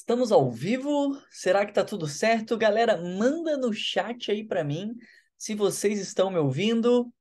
[0.00, 1.14] Estamos ao vivo?
[1.30, 2.56] Será que tá tudo certo?
[2.56, 4.94] Galera, manda no chat aí para mim
[5.36, 7.12] se vocês estão me ouvindo.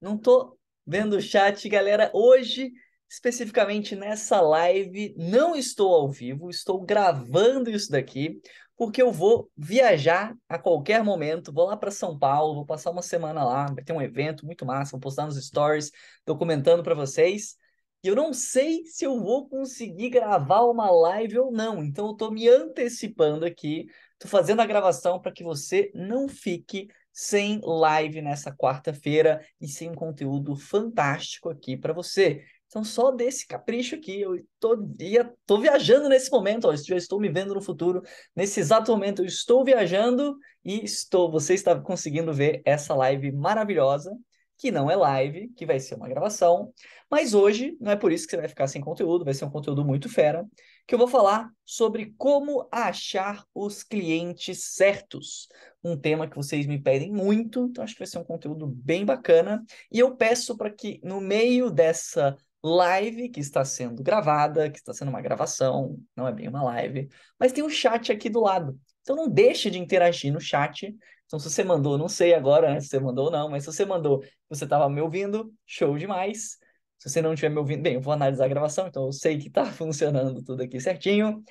[0.00, 0.56] Não tô
[0.86, 2.12] vendo o chat, galera.
[2.14, 2.70] Hoje,
[3.10, 8.40] especificamente nessa live, não estou ao vivo, estou gravando isso daqui,
[8.76, 11.52] porque eu vou viajar a qualquer momento.
[11.52, 14.64] Vou lá para São Paulo, vou passar uma semana lá, vai ter um evento muito
[14.64, 15.90] massa, vou postar nos stories,
[16.24, 17.56] documentando para vocês.
[18.02, 21.84] E eu não sei se eu vou conseguir gravar uma live ou não.
[21.84, 26.88] Então eu estou me antecipando aqui, estou fazendo a gravação para que você não fique
[27.12, 32.42] sem live nessa quarta-feira e sem um conteúdo fantástico aqui para você.
[32.66, 37.20] Então, só desse capricho aqui, eu tô, ia, tô viajando nesse momento, ó, já estou
[37.20, 38.00] me vendo no futuro.
[38.34, 44.10] Nesse exato momento, eu estou viajando e estou, você está conseguindo ver essa live maravilhosa
[44.56, 46.72] que não é live, que vai ser uma gravação.
[47.12, 49.50] Mas hoje não é por isso que você vai ficar sem conteúdo, vai ser um
[49.50, 50.46] conteúdo muito fera,
[50.86, 55.46] que eu vou falar sobre como achar os clientes certos.
[55.84, 59.04] Um tema que vocês me pedem muito, então acho que vai ser um conteúdo bem
[59.04, 59.62] bacana.
[59.92, 64.94] E eu peço para que no meio dessa live que está sendo gravada, que está
[64.94, 68.80] sendo uma gravação, não é bem uma live, mas tem um chat aqui do lado.
[69.02, 70.96] Então não deixe de interagir no chat.
[71.26, 73.70] Então, se você mandou, não sei agora né, se você mandou ou não, mas se
[73.70, 76.61] você mandou, você estava me ouvindo, show demais.
[77.02, 79.36] Se você não estiver me ouvindo, bem, eu vou analisar a gravação, então eu sei
[79.36, 81.42] que está funcionando tudo aqui certinho.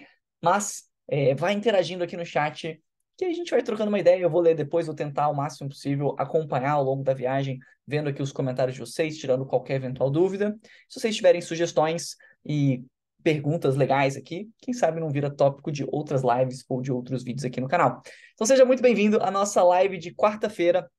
[0.42, 2.82] Mas é, vai interagindo aqui no chat,
[3.18, 4.22] que a gente vai trocando uma ideia.
[4.22, 8.08] Eu vou ler depois, vou tentar o máximo possível acompanhar ao longo da viagem, vendo
[8.08, 10.58] aqui os comentários de vocês, tirando qualquer eventual dúvida.
[10.88, 12.82] Se vocês tiverem sugestões e
[13.22, 14.50] perguntas legais aqui.
[14.58, 18.02] Quem sabe não vira tópico de outras lives ou de outros vídeos aqui no canal.
[18.34, 20.90] Então seja muito bem-vindo à nossa live de quarta-feira.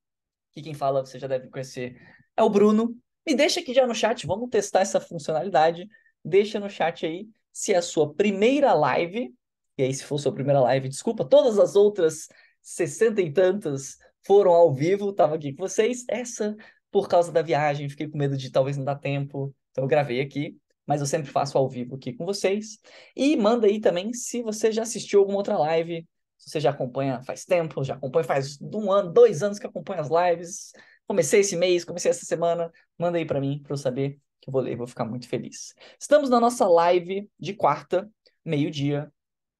[0.51, 1.99] Que quem fala, você já deve conhecer,
[2.37, 2.95] é o Bruno.
[3.25, 5.87] Me deixa aqui já no chat, vamos testar essa funcionalidade.
[6.23, 9.33] Deixa no chat aí se é a sua primeira live.
[9.77, 12.27] E aí, se for sua primeira live, desculpa, todas as outras
[12.61, 16.05] sessenta e tantas foram ao vivo, estava aqui com vocês.
[16.07, 16.55] Essa,
[16.91, 20.21] por causa da viagem, fiquei com medo de talvez não dar tempo, então eu gravei
[20.21, 22.77] aqui mas eu sempre faço ao vivo aqui com vocês.
[23.15, 27.21] E manda aí também se você já assistiu alguma outra live, se você já acompanha
[27.21, 30.73] faz tempo, já acompanha faz um ano, dois anos que acompanha as lives.
[31.07, 32.71] Comecei esse mês, comecei essa semana.
[32.97, 35.73] Manda aí para mim, para eu saber que eu vou ler, vou ficar muito feliz.
[35.99, 38.09] Estamos na nossa live de quarta,
[38.43, 39.11] meio-dia,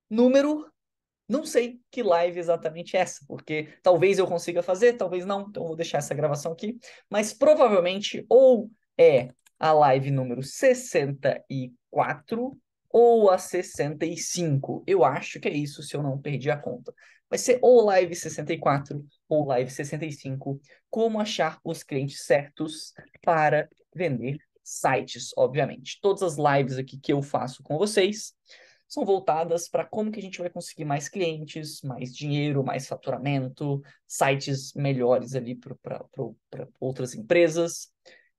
[0.09, 0.69] número.
[1.27, 5.65] Não sei que live exatamente é essa, porque talvez eu consiga fazer, talvez não, então
[5.65, 6.77] vou deixar essa gravação aqui.
[7.09, 12.57] Mas provavelmente ou é a live número 64
[12.89, 14.83] ou a 65.
[14.85, 16.93] Eu acho que é isso, se eu não perdi a conta.
[17.33, 20.61] Vai ser ou live 64 ou live 65.
[20.87, 25.97] Como achar os clientes certos para vender sites, obviamente.
[25.99, 28.35] Todas as lives aqui que eu faço com vocês
[28.87, 33.81] são voltadas para como que a gente vai conseguir mais clientes, mais dinheiro, mais faturamento,
[34.07, 36.05] sites melhores ali para
[36.79, 37.91] outras empresas.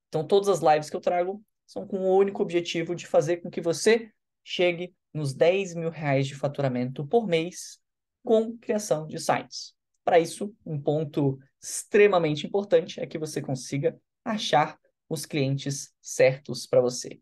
[0.06, 3.50] Então, todas as lives que eu trago são com o único objetivo de fazer com
[3.50, 4.08] que você
[4.44, 7.82] chegue nos 10 mil reais de faturamento por mês
[8.24, 9.74] com criação de sites.
[10.04, 16.80] Para isso, um ponto extremamente importante é que você consiga achar os clientes certos para
[16.80, 17.20] você.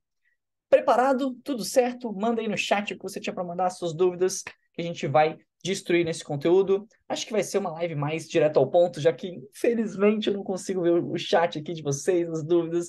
[0.70, 1.34] Preparado?
[1.44, 2.12] Tudo certo?
[2.12, 4.42] Manda aí no chat o que você tinha para mandar, suas dúvidas,
[4.72, 6.86] que a gente vai destruir nesse conteúdo.
[7.08, 10.42] Acho que vai ser uma live mais direto ao ponto, já que, infelizmente, eu não
[10.42, 12.88] consigo ver o chat aqui de vocês, as dúvidas.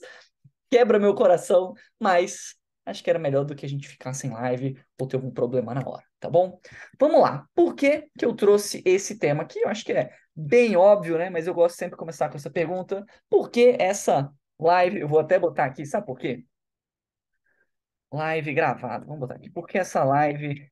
[0.71, 2.55] Quebra meu coração, mas
[2.85, 5.73] acho que era melhor do que a gente ficar sem live ou ter algum problema
[5.73, 6.59] na hora, tá bom?
[6.99, 7.47] Vamos lá.
[7.55, 9.59] Por que, que eu trouxe esse tema aqui?
[9.59, 11.29] Eu acho que é bem óbvio, né?
[11.29, 13.05] Mas eu gosto sempre de começar com essa pergunta.
[13.29, 14.99] Por que essa live?
[14.99, 16.45] Eu vou até botar aqui, sabe por quê?
[18.11, 19.05] Live gravada.
[19.05, 19.49] Vamos botar aqui.
[19.49, 20.69] Por que essa live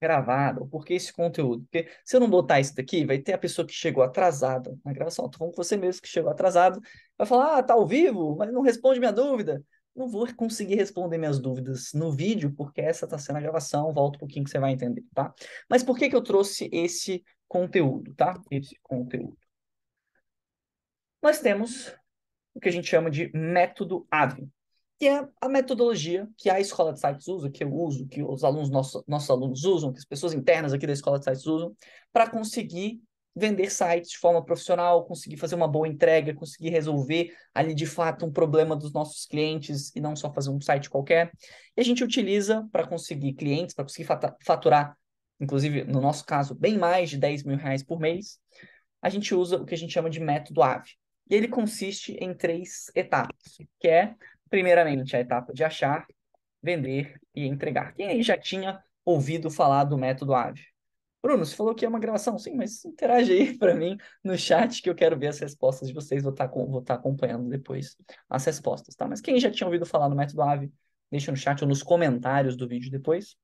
[0.00, 1.62] gravada, ou por que esse conteúdo?
[1.62, 4.92] Porque se eu não botar isso daqui, vai ter a pessoa que chegou atrasada na
[4.92, 5.30] gravação.
[5.32, 6.80] Falando com você mesmo que chegou atrasado,
[7.16, 9.62] vai falar, ah, tá ao vivo, mas não responde minha dúvida.
[9.94, 14.16] Não vou conseguir responder minhas dúvidas no vídeo, porque essa está sendo a gravação, volta
[14.16, 15.34] um pouquinho que você vai entender, tá?
[15.68, 18.40] Mas por que que eu trouxe esse conteúdo, tá?
[18.50, 19.36] Esse conteúdo.
[21.22, 21.94] Nós temos
[22.54, 24.50] o que a gente chama de método AVE
[25.02, 28.44] que é a metodologia que a escola de sites usa, que eu uso, que os
[28.44, 31.74] alunos, nossos, nossos alunos usam, que as pessoas internas aqui da escola de sites usam,
[32.12, 33.02] para conseguir
[33.34, 38.26] vender sites de forma profissional, conseguir fazer uma boa entrega, conseguir resolver ali de fato
[38.26, 41.32] um problema dos nossos clientes e não só fazer um site qualquer.
[41.76, 44.08] E a gente utiliza para conseguir clientes, para conseguir
[44.44, 44.96] faturar,
[45.40, 48.38] inclusive no nosso caso, bem mais de 10 mil reais por mês.
[49.00, 50.90] A gente usa o que a gente chama de método AVE.
[51.30, 54.14] E ele consiste em três etapas, que é
[54.52, 56.06] Primeiramente, a etapa de achar,
[56.62, 57.94] vender e entregar.
[57.94, 60.60] Quem aí já tinha ouvido falar do método AVE?
[61.22, 64.82] Bruno, você falou que é uma gravação, sim, mas interage aí para mim no chat
[64.82, 67.96] que eu quero ver as respostas de vocês, vou estar tá, vou tá acompanhando depois
[68.28, 69.06] as respostas, tá?
[69.06, 70.72] Mas quem já tinha ouvido falar no método AVE,
[71.10, 73.36] deixa no chat ou nos comentários do vídeo depois.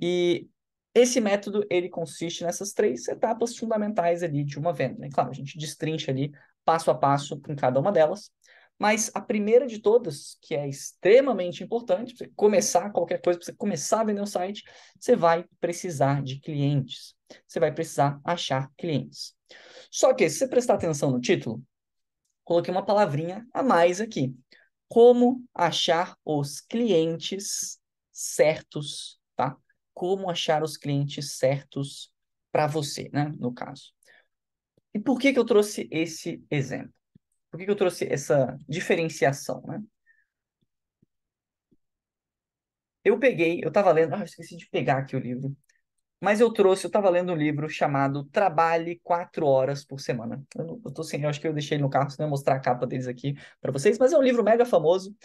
[0.00, 0.48] E
[0.92, 5.08] esse método, ele consiste nessas três etapas fundamentais ali de uma venda, né?
[5.12, 6.32] Claro, a gente destrincha ali
[6.64, 8.30] passo a passo em cada uma delas,
[8.80, 13.44] mas a primeira de todas, que é extremamente importante, para você começar qualquer coisa, para
[13.44, 14.64] você começar a vender um site,
[14.98, 17.14] você vai precisar de clientes.
[17.46, 19.36] Você vai precisar achar clientes.
[19.90, 21.62] Só que, se você prestar atenção no título,
[22.42, 24.34] coloquei uma palavrinha a mais aqui.
[24.88, 27.78] Como achar os clientes
[28.10, 29.58] certos, tá?
[29.92, 32.10] Como achar os clientes certos
[32.50, 33.30] para você, né?
[33.38, 33.92] No caso.
[34.94, 36.94] E por que, que eu trouxe esse exemplo?
[37.50, 39.82] Por que, que eu trouxe essa diferenciação, né?
[43.04, 45.56] Eu peguei, eu estava lendo, ah, esqueci de pegar aqui o livro,
[46.20, 50.42] mas eu trouxe, eu estava lendo um livro chamado Trabalhe Quatro Horas por Semana.
[50.56, 52.86] Eu, tô sem, eu acho que eu deixei no carro, senão eu mostrar a capa
[52.86, 55.16] deles aqui para vocês, mas é um livro mega famoso.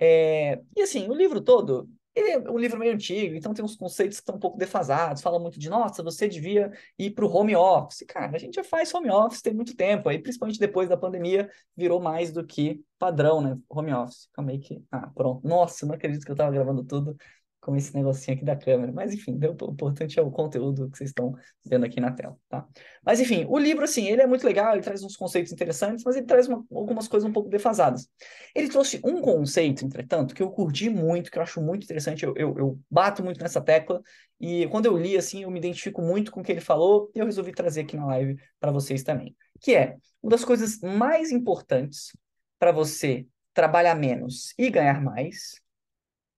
[0.00, 3.76] É, e assim, o livro todo, ele é um livro meio antigo, então tem uns
[3.76, 5.20] conceitos que estão um pouco defasados.
[5.22, 8.04] Fala muito de, nossa, você devia ir para o home office.
[8.06, 11.50] Cara, a gente já faz home office tem muito tempo, aí principalmente depois da pandemia,
[11.76, 13.58] virou mais do que padrão, né?
[13.68, 14.28] Home office.
[14.32, 14.82] Calma aí que.
[14.92, 15.46] Ah, pronto.
[15.46, 17.16] Nossa, não acredito que eu estava gravando tudo
[17.64, 18.92] com esse negocinho aqui da câmera.
[18.92, 21.34] Mas, enfim, o importante é o conteúdo que vocês estão
[21.64, 22.66] vendo aqui na tela, tá?
[23.02, 26.14] Mas, enfim, o livro, assim, ele é muito legal, ele traz uns conceitos interessantes, mas
[26.14, 28.06] ele traz uma, algumas coisas um pouco defasadas.
[28.54, 32.34] Ele trouxe um conceito, entretanto, que eu curti muito, que eu acho muito interessante, eu,
[32.36, 34.02] eu, eu bato muito nessa tecla,
[34.38, 37.18] e quando eu li, assim, eu me identifico muito com o que ele falou, e
[37.18, 39.34] eu resolvi trazer aqui na live para vocês também.
[39.58, 42.14] Que é, uma das coisas mais importantes
[42.58, 45.63] para você trabalhar menos e ganhar mais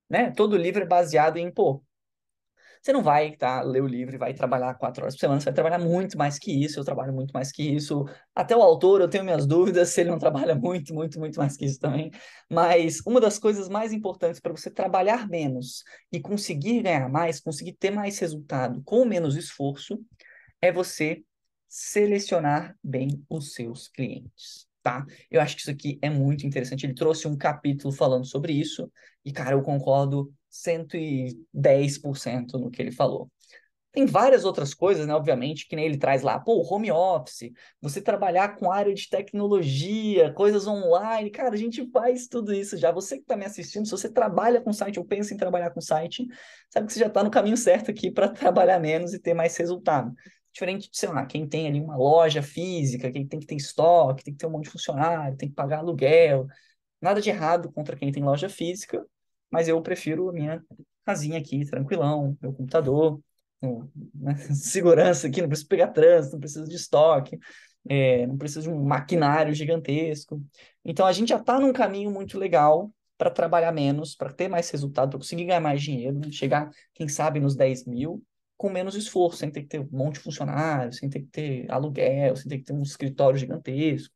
[0.09, 0.31] né?
[0.33, 1.83] Todo livro é baseado em, pô,
[2.87, 5.47] você não vai tá, ler o livro e vai trabalhar quatro horas por semana, você
[5.47, 8.05] vai trabalhar muito mais que isso, eu trabalho muito mais que isso.
[8.35, 11.57] Até o autor, eu tenho minhas dúvidas se ele não trabalha muito, muito, muito mais
[11.57, 12.11] que isso também.
[12.51, 15.83] Mas uma das coisas mais importantes para você trabalhar menos
[16.13, 20.01] e conseguir ganhar mais, conseguir ter mais resultado com menos esforço,
[20.63, 21.25] é você
[21.69, 25.05] selecionar bem os seus clientes tá?
[25.29, 26.87] Eu acho que isso aqui é muito interessante.
[26.87, 28.89] Ele trouxe um capítulo falando sobre isso,
[29.25, 33.29] e, cara, eu concordo 110% no que ele falou.
[33.91, 35.13] Tem várias outras coisas, né?
[35.13, 37.51] Obviamente, que nem ele traz lá, pô, home office,
[37.81, 42.93] você trabalhar com área de tecnologia, coisas online, cara, a gente faz tudo isso já.
[42.93, 45.81] Você que está me assistindo, se você trabalha com site ou pensa em trabalhar com
[45.81, 46.25] site,
[46.71, 49.57] sabe que você já está no caminho certo aqui para trabalhar menos e ter mais
[49.57, 50.15] resultado.
[50.57, 54.25] Diferente de, sei lá, quem tem ali uma loja física, quem tem que ter estoque,
[54.25, 56.47] tem que ter um monte de funcionário, tem que pagar aluguel.
[56.99, 59.05] Nada de errado contra quem tem loja física,
[59.51, 60.65] mas eu prefiro a minha
[61.05, 63.21] casinha aqui, tranquilão, meu computador,
[64.15, 64.35] né?
[64.55, 67.39] segurança aqui, não preciso pegar trânsito, não preciso de estoque,
[67.87, 70.43] é, não preciso de um maquinário gigantesco.
[70.83, 74.71] Então a gente já está num caminho muito legal para trabalhar menos, para ter mais
[74.71, 78.25] resultado, para conseguir ganhar mais dinheiro, chegar, quem sabe, nos 10 mil
[78.57, 81.71] com menos esforço, sem ter que ter um monte de funcionários, sem ter que ter
[81.71, 84.15] aluguel, sem ter que ter um escritório gigantesco.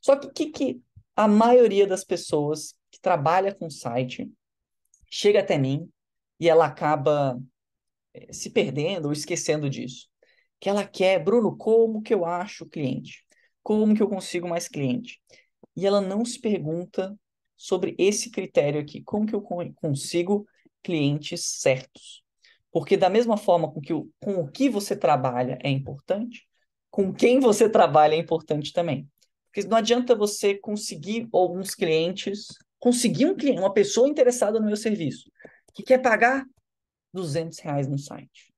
[0.00, 0.82] Só que o que, que
[1.14, 4.30] a maioria das pessoas que trabalha com site
[5.10, 5.88] chega até mim
[6.38, 7.40] e ela acaba
[8.14, 10.08] eh, se perdendo ou esquecendo disso.
[10.60, 13.24] Que ela quer, Bruno, como que eu acho cliente?
[13.62, 15.20] Como que eu consigo mais cliente?
[15.76, 17.16] E ela não se pergunta
[17.56, 20.46] sobre esse critério aqui, como que eu consigo
[20.82, 22.22] clientes certos?
[22.78, 26.46] Porque da mesma forma com que o, com o que você trabalha é importante,
[26.88, 29.10] com quem você trabalha é importante também.
[29.46, 32.46] Porque não adianta você conseguir alguns clientes,
[32.78, 35.28] conseguir um cliente, uma pessoa interessada no meu serviço,
[35.74, 36.44] que quer pagar
[37.12, 38.54] 200 reais no site.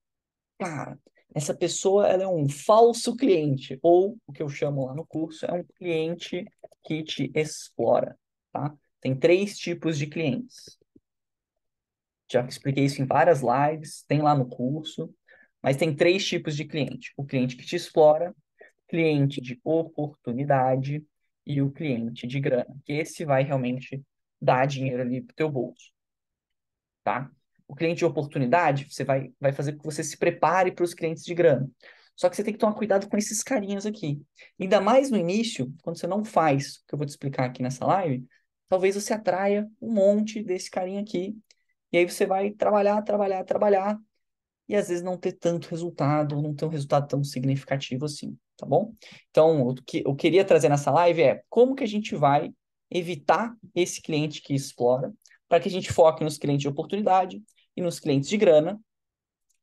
[0.58, 0.98] Cara,
[1.34, 5.46] essa pessoa ela é um falso cliente, ou o que eu chamo lá no curso
[5.46, 6.44] é um cliente
[6.84, 8.18] que te explora,
[8.52, 8.70] tá?
[9.00, 10.78] Tem três tipos de clientes
[12.30, 15.12] já expliquei isso em várias lives, tem lá no curso,
[15.62, 18.34] mas tem três tipos de cliente: o cliente que te explora,
[18.88, 21.04] cliente de oportunidade
[21.44, 24.02] e o cliente de grana, que esse vai realmente
[24.40, 25.90] dar dinheiro ali pro teu bolso,
[27.02, 27.30] tá?
[27.66, 30.94] O cliente de oportunidade, você vai, vai fazer com que você se prepare para os
[30.94, 31.70] clientes de grana.
[32.16, 34.20] Só que você tem que tomar cuidado com esses carinhos aqui.
[34.60, 37.62] Ainda mais no início, quando você não faz o que eu vou te explicar aqui
[37.62, 38.26] nessa live,
[38.68, 41.40] talvez você atraia um monte desse carinha aqui
[41.92, 43.98] e aí você vai trabalhar, trabalhar, trabalhar,
[44.68, 48.64] e às vezes não ter tanto resultado, não ter um resultado tão significativo assim, tá
[48.64, 48.94] bom?
[49.30, 52.52] Então, o que eu queria trazer nessa live é como que a gente vai
[52.88, 55.12] evitar esse cliente que explora,
[55.48, 57.42] para que a gente foque nos clientes de oportunidade
[57.76, 58.80] e nos clientes de grana,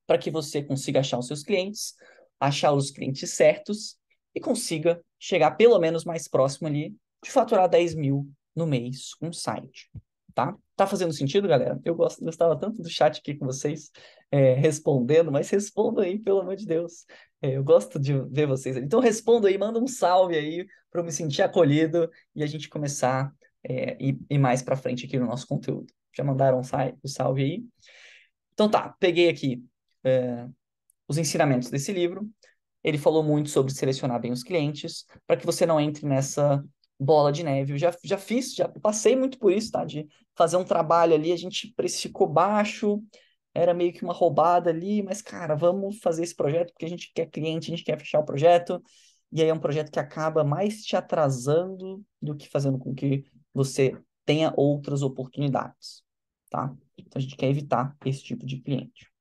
[0.05, 1.93] para que você consiga achar os seus clientes,
[2.37, 3.97] achar os clientes certos
[4.35, 6.93] e consiga chegar pelo menos mais próximo ali
[7.23, 9.89] de faturar 10 mil no mês com um site,
[10.33, 10.53] tá?
[10.77, 11.81] Tá fazendo sentido, galera?
[11.83, 13.89] Eu gosto, gostava tanto do chat aqui com vocês,
[14.31, 17.03] é, respondendo, mas respondam aí, pelo amor de Deus.
[17.41, 18.77] É, eu gosto de ver vocês.
[18.77, 22.69] Então responda aí, manda um salve aí para eu me sentir acolhido e a gente
[22.69, 25.87] começar é, ir, ir mais para frente aqui no nosso conteúdo.
[26.15, 27.65] Já mandaram o salve aí?
[28.53, 29.65] Então tá, peguei aqui
[30.03, 30.47] é,
[31.07, 32.29] os ensinamentos desse livro.
[32.83, 36.63] Ele falou muito sobre selecionar bem os clientes, para que você não entre nessa
[36.99, 37.73] bola de neve.
[37.73, 39.85] Eu já, já fiz, já passei muito por isso, tá?
[39.85, 43.01] De fazer um trabalho ali, a gente precificou baixo,
[43.53, 47.11] era meio que uma roubada ali, mas, cara, vamos fazer esse projeto porque a gente
[47.13, 48.81] quer cliente, a gente quer fechar o projeto.
[49.31, 53.25] E aí é um projeto que acaba mais te atrasando do que fazendo com que
[53.53, 56.03] você tenha outras oportunidades,
[56.49, 56.73] tá?
[56.97, 59.11] Então a gente quer evitar esse tipo de cliente.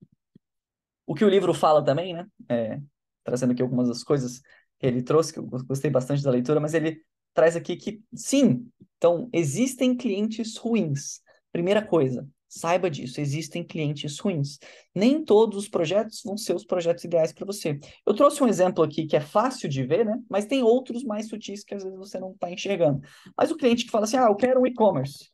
[1.07, 2.27] O que o livro fala também, né?
[2.49, 2.81] É,
[3.25, 4.41] trazendo aqui algumas das coisas
[4.79, 7.01] que ele trouxe, que eu gostei bastante da leitura, mas ele
[7.37, 8.67] traz aqui que, sim,
[8.97, 11.21] então, existem clientes ruins.
[11.53, 14.59] Primeira coisa, saiba disso, existem clientes ruins.
[14.95, 17.79] Nem todos os projetos vão ser os projetos ideais para você.
[18.07, 20.19] Eu trouxe um exemplo aqui que é fácil de ver, né?
[20.31, 23.03] Mas tem outros mais sutis que às vezes você não está enxergando.
[23.37, 25.31] Mas o cliente que fala assim, ah, eu quero um e-commerce.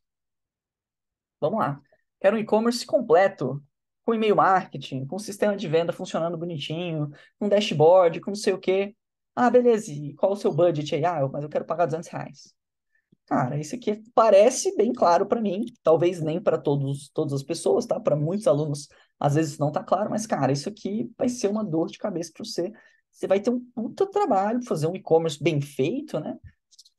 [1.41, 1.81] Vamos lá.
[2.21, 3.63] Quero um e-commerce completo,
[4.05, 8.59] com e-mail marketing, com sistema de venda funcionando bonitinho, com dashboard, com não sei o
[8.59, 8.97] quê.
[9.35, 11.05] Ah, beleza, e qual o seu budget aí?
[11.05, 12.55] Ah, mas eu quero pagar 200 reais.
[13.27, 17.87] Cara, isso aqui parece bem claro para mim, talvez nem para todos todas as pessoas,
[17.87, 18.01] tá?
[18.01, 18.89] Para muitos alunos,
[19.21, 22.33] às vezes não tá claro, mas cara, isso aqui vai ser uma dor de cabeça
[22.35, 22.73] para você.
[23.11, 26.39] Você vai ter um puta trabalho fazer um e-commerce bem feito, né?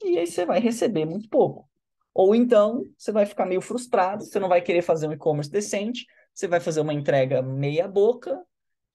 [0.03, 1.69] E aí você vai receber muito pouco.
[2.13, 6.05] Ou então, você vai ficar meio frustrado, você não vai querer fazer um e-commerce decente,
[6.33, 8.41] você vai fazer uma entrega meia boca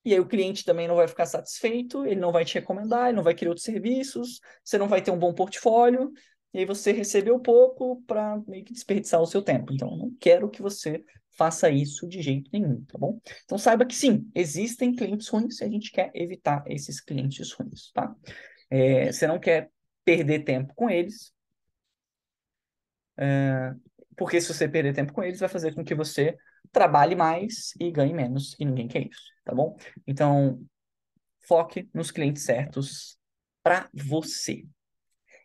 [0.03, 3.17] e aí o cliente também não vai ficar satisfeito, ele não vai te recomendar, ele
[3.17, 6.11] não vai querer outros serviços, você não vai ter um bom portfólio,
[6.53, 9.73] e aí você recebeu pouco para meio que desperdiçar o seu tempo.
[9.73, 11.03] Então, não quero que você
[11.37, 13.19] faça isso de jeito nenhum, tá bom?
[13.45, 17.91] Então saiba que sim, existem clientes ruins e a gente quer evitar esses clientes ruins,
[17.93, 18.13] tá?
[18.69, 19.69] É, você não quer
[20.03, 21.33] perder tempo com eles,
[23.17, 23.73] é,
[24.17, 26.37] porque se você perder tempo com eles, vai fazer com que você
[26.71, 29.75] trabalhe mais e ganhe menos, e ninguém quer isso, tá bom?
[30.07, 30.61] Então,
[31.47, 33.17] foque nos clientes certos
[33.63, 34.65] para você.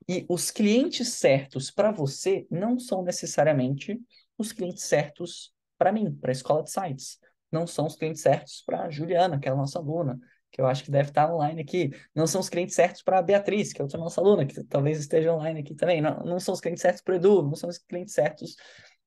[0.09, 3.99] E os clientes certos para você não são necessariamente
[4.37, 7.19] os clientes certos para mim, para a escola de sites.
[7.51, 10.19] Não são os clientes certos para a Juliana, que é a nossa aluna,
[10.53, 11.91] que eu acho que deve estar online aqui.
[12.15, 14.99] Não são os clientes certos para a Beatriz, que é outra nossa aluna, que talvez
[15.01, 16.01] esteja online aqui também.
[16.01, 18.57] Não, não são os clientes certos para o Edu, não são os clientes certos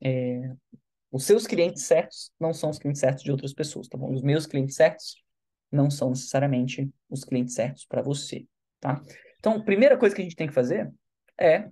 [0.02, 0.52] é,
[1.12, 4.14] os seus clientes certos não são os clientes certos de outras pessoas, tá bom?
[4.14, 5.24] Os meus clientes certos
[5.72, 8.46] não são necessariamente os clientes certos para você,
[8.80, 9.02] tá?
[9.40, 10.92] Então, a primeira coisa que a gente tem que fazer
[11.40, 11.70] é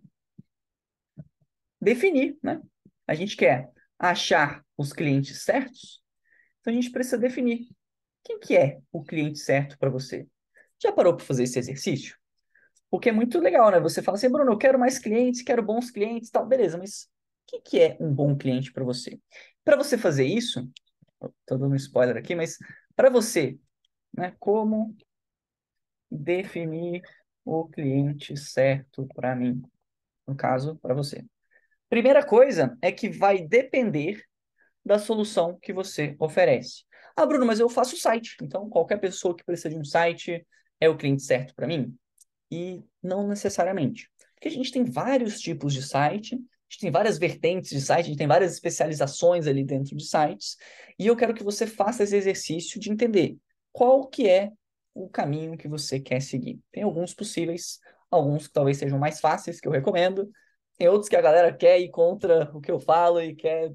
[1.82, 2.62] definir, né?
[3.08, 6.02] A gente quer achar os clientes certos,
[6.60, 7.68] então a gente precisa definir
[8.24, 10.28] quem que é o cliente certo para você.
[10.82, 12.18] Já parou para fazer esse exercício?
[12.90, 13.80] Porque é muito legal, né?
[13.80, 17.08] Você fala assim, Bruno, eu quero mais clientes, quero bons clientes, tal, beleza, mas
[17.46, 19.20] o que, que é um bom cliente para você?
[19.64, 20.68] Para você fazer isso,
[21.42, 22.58] estou dando um spoiler aqui, mas
[22.96, 23.58] para você,
[24.12, 24.96] né, como
[26.10, 27.02] definir
[27.44, 29.62] o cliente certo para mim?
[30.28, 31.24] No caso, para você.
[31.88, 34.24] Primeira coisa é que vai depender
[34.84, 36.84] da solução que você oferece.
[37.16, 40.46] Ah, Bruno, mas eu faço site, então qualquer pessoa que precisa de um site
[40.80, 41.96] é o cliente certo para mim?
[42.52, 44.10] E não necessariamente.
[44.34, 46.40] Porque a gente tem vários tipos de site
[46.76, 50.58] gente tem várias vertentes de site, a gente tem várias especializações ali dentro de sites,
[51.00, 53.38] e eu quero que você faça esse exercício de entender
[53.72, 54.52] qual que é
[54.94, 56.60] o caminho que você quer seguir.
[56.72, 57.80] Tem alguns possíveis,
[58.10, 60.30] alguns que talvez sejam mais fáceis, que eu recomendo,
[60.78, 63.72] tem outros que a galera quer ir contra o que eu falo e quer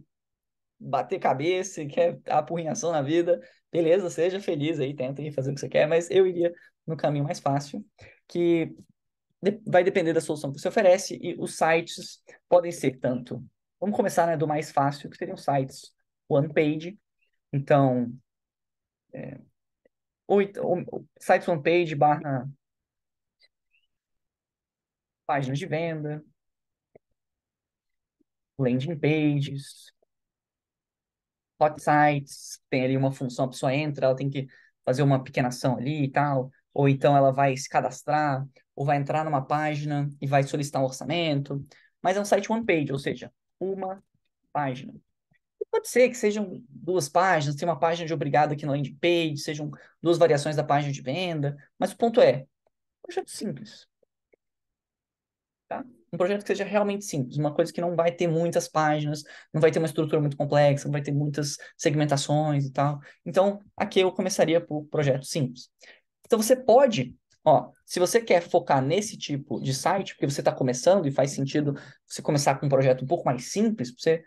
[0.78, 3.40] bater cabeça e quer apurrinhação na vida.
[3.72, 6.52] Beleza, seja feliz aí, tenta ir fazer o que você quer, mas eu iria
[6.86, 7.84] no caminho mais fácil,
[8.26, 8.74] que
[9.66, 13.44] vai depender da solução que você oferece e os sites podem ser tanto.
[13.80, 15.94] Vamos começar né, do mais fácil, que seriam sites
[16.28, 16.98] one page.
[17.52, 18.12] Então,
[19.14, 19.38] é,
[21.18, 22.48] sites one page barra
[25.26, 26.24] páginas de venda,
[28.58, 29.92] landing pages,
[31.58, 34.46] hot sites, tem ali uma função, a pessoa entra, ela tem que
[34.84, 38.44] fazer uma pequena ação ali e tal, ou então ela vai se cadastrar,
[38.80, 41.62] ou vai entrar numa página e vai solicitar um orçamento,
[42.00, 44.02] mas é um site one page, ou seja, uma
[44.50, 44.94] página.
[45.70, 49.36] Pode ser que sejam duas páginas, tem uma página de obrigado aqui na landing page,
[49.36, 49.70] sejam
[50.00, 52.46] duas variações da página de venda, mas o ponto é,
[53.02, 53.86] projeto simples.
[55.68, 55.84] Tá?
[56.10, 59.22] Um projeto que seja realmente simples, uma coisa que não vai ter muitas páginas,
[59.52, 62.98] não vai ter uma estrutura muito complexa, não vai ter muitas segmentações e tal.
[63.26, 65.70] Então, aqui eu começaria por projeto simples.
[66.24, 70.52] Então, você pode, ó, se você quer focar nesse tipo de site, porque você está
[70.52, 71.74] começando e faz sentido
[72.06, 74.24] você começar com um projeto um pouco mais simples, para você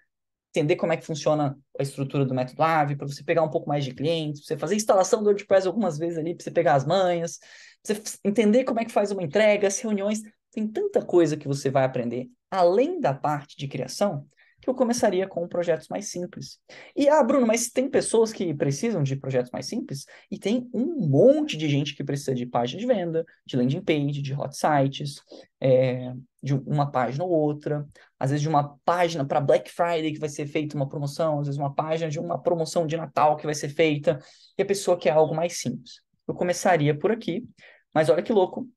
[0.55, 3.67] entender como é que funciona a estrutura do método AVE, para você pegar um pouco
[3.67, 6.75] mais de clientes, para você fazer instalação do WordPress algumas vezes ali, para você pegar
[6.75, 7.39] as manhas,
[7.83, 10.21] pra você entender como é que faz uma entrega, as reuniões.
[10.51, 14.27] Tem tanta coisa que você vai aprender além da parte de criação
[14.63, 16.59] que eu começaria com projetos mais simples.
[16.95, 20.05] E, ah, Bruno, mas tem pessoas que precisam de projetos mais simples?
[20.31, 24.21] E tem um monte de gente que precisa de página de venda, de landing page,
[24.21, 25.21] de hot sites,
[25.59, 27.85] é, de uma página ou outra,
[28.17, 31.47] às vezes de uma página para Black Friday que vai ser feita uma promoção, às
[31.47, 34.19] vezes uma página de uma promoção de Natal que vai ser feita,
[34.57, 36.01] e a pessoa quer algo mais simples.
[36.25, 37.45] Eu começaria por aqui,
[37.93, 38.67] mas olha que louco,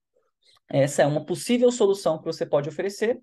[0.68, 3.20] essa é uma possível solução que você pode oferecer,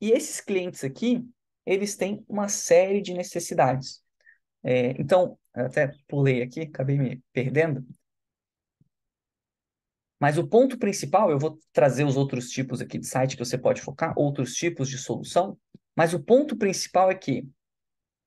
[0.00, 1.24] e esses clientes aqui,
[1.64, 4.02] eles têm uma série de necessidades.
[4.62, 7.86] É, então, até pulei aqui, acabei me perdendo.
[10.18, 13.56] Mas o ponto principal, eu vou trazer os outros tipos aqui de site que você
[13.56, 15.58] pode focar, outros tipos de solução,
[15.96, 17.48] mas o ponto principal é que,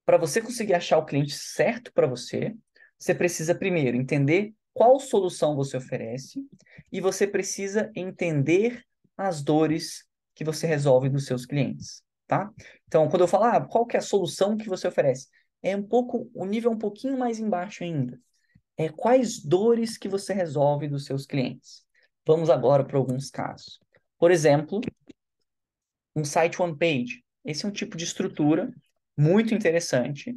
[0.06, 2.56] para você conseguir achar o cliente certo para você,
[2.98, 6.44] você precisa primeiro entender qual solução você oferece
[6.92, 8.84] e você precisa entender
[9.16, 12.52] as dores que você resolve dos seus clientes tá?
[12.88, 15.28] Então, quando eu falo, ah, qual que é a solução que você oferece?
[15.62, 18.20] É um pouco, o nível é um pouquinho mais embaixo ainda.
[18.78, 21.86] É quais dores que você resolve dos seus clientes.
[22.26, 23.80] Vamos agora para alguns casos.
[24.18, 24.82] Por exemplo,
[26.16, 27.24] um site one page.
[27.46, 28.72] Esse é um tipo de estrutura
[29.18, 30.36] muito interessante,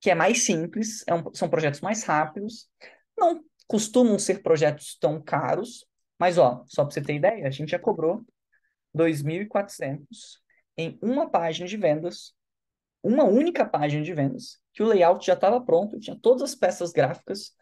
[0.00, 2.68] que é mais simples, é um, são projetos mais rápidos,
[3.16, 5.86] não costumam ser projetos tão caros,
[6.18, 8.24] mas ó, só para você ter ideia, a gente já cobrou
[8.92, 10.41] 2.400
[10.76, 12.32] em uma página de vendas,
[13.02, 16.92] uma única página de vendas, que o layout já estava pronto, tinha todas as peças
[16.92, 17.52] gráficas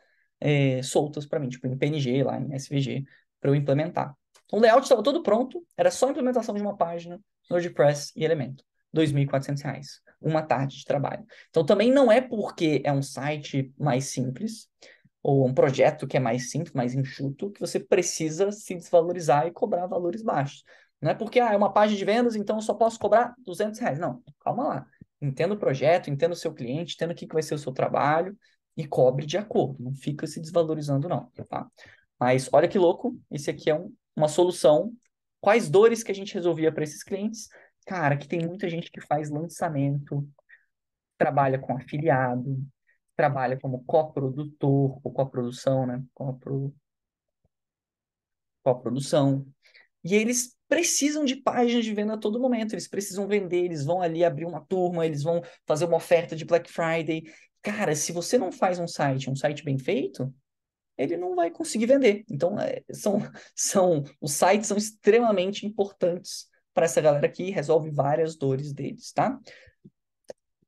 [0.40, 3.04] é, soltas para mim, tipo em PNG, lá em SVG,
[3.40, 4.14] para eu implementar.
[4.44, 7.20] Então, o layout estava todo pronto, era só a implementação de uma página,
[7.50, 8.64] WordPress e Elemento.
[8.92, 11.24] R$ 2.400, uma tarde de trabalho.
[11.48, 14.68] Então, também não é porque é um site mais simples,
[15.22, 19.52] ou um projeto que é mais simples, mais enxuto, que você precisa se desvalorizar e
[19.52, 20.64] cobrar valores baixos.
[21.00, 23.78] Não é porque ah, é uma página de vendas, então eu só posso cobrar 200
[23.80, 23.98] reais.
[23.98, 24.86] Não, calma lá.
[25.20, 27.72] Entenda o projeto, entenda o seu cliente, entenda o que, que vai ser o seu
[27.72, 28.36] trabalho
[28.76, 29.82] e cobre de acordo.
[29.82, 31.30] Não fica se desvalorizando, não.
[31.48, 31.66] Tá?
[32.18, 34.92] Mas olha que louco, esse aqui é um, uma solução.
[35.40, 37.48] Quais dores que a gente resolvia para esses clientes?
[37.86, 40.28] Cara, que tem muita gente que faz lançamento,
[41.16, 42.62] trabalha com afiliado,
[43.16, 46.02] trabalha como coprodutor, ou coprodução, né?
[46.14, 46.74] Copro...
[48.62, 49.46] Coprodução.
[50.04, 54.00] E eles precisam de páginas de venda a todo momento, eles precisam vender, eles vão
[54.00, 57.24] ali abrir uma turma, eles vão fazer uma oferta de Black Friday.
[57.62, 60.32] Cara, se você não faz um site, um site bem feito,
[60.96, 62.24] ele não vai conseguir vender.
[62.30, 63.18] Então, é, são,
[63.54, 69.38] são, os sites são extremamente importantes para essa galera que resolve várias dores deles, tá?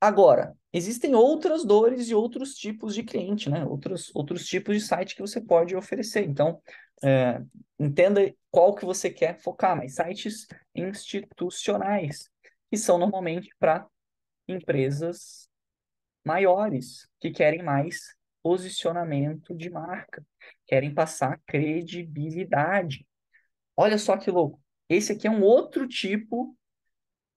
[0.01, 3.65] Agora, existem outras dores e outros tipos de cliente, né?
[3.65, 6.25] Outros, outros tipos de site que você pode oferecer.
[6.25, 6.61] Então,
[7.03, 7.41] é,
[7.79, 12.31] entenda qual que você quer focar, mas sites institucionais,
[12.71, 13.87] que são normalmente para
[14.49, 15.49] empresas
[16.25, 20.25] maiores, que querem mais posicionamento de marca,
[20.67, 23.07] querem passar credibilidade.
[23.77, 24.61] Olha só que louco.
[24.89, 26.57] Esse aqui é um outro tipo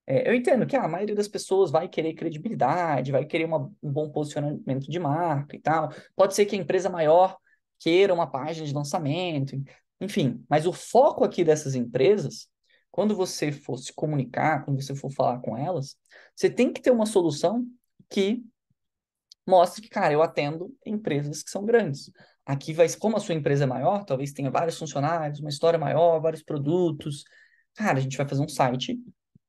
[0.07, 3.71] é, eu entendo que ah, a maioria das pessoas vai querer credibilidade, vai querer uma,
[3.81, 5.89] um bom posicionamento de marca e tal.
[6.15, 7.37] Pode ser que a empresa maior
[7.79, 9.61] queira uma página de lançamento,
[9.99, 10.43] enfim.
[10.49, 12.47] Mas o foco aqui dessas empresas,
[12.91, 15.97] quando você for se comunicar, quando você for falar com elas,
[16.35, 17.65] você tem que ter uma solução
[18.09, 18.43] que
[19.47, 22.11] mostre que, cara, eu atendo empresas que são grandes.
[22.45, 26.19] Aqui vai, como a sua empresa é maior, talvez tenha vários funcionários, uma história maior,
[26.19, 27.23] vários produtos.
[27.75, 28.99] Cara, a gente vai fazer um site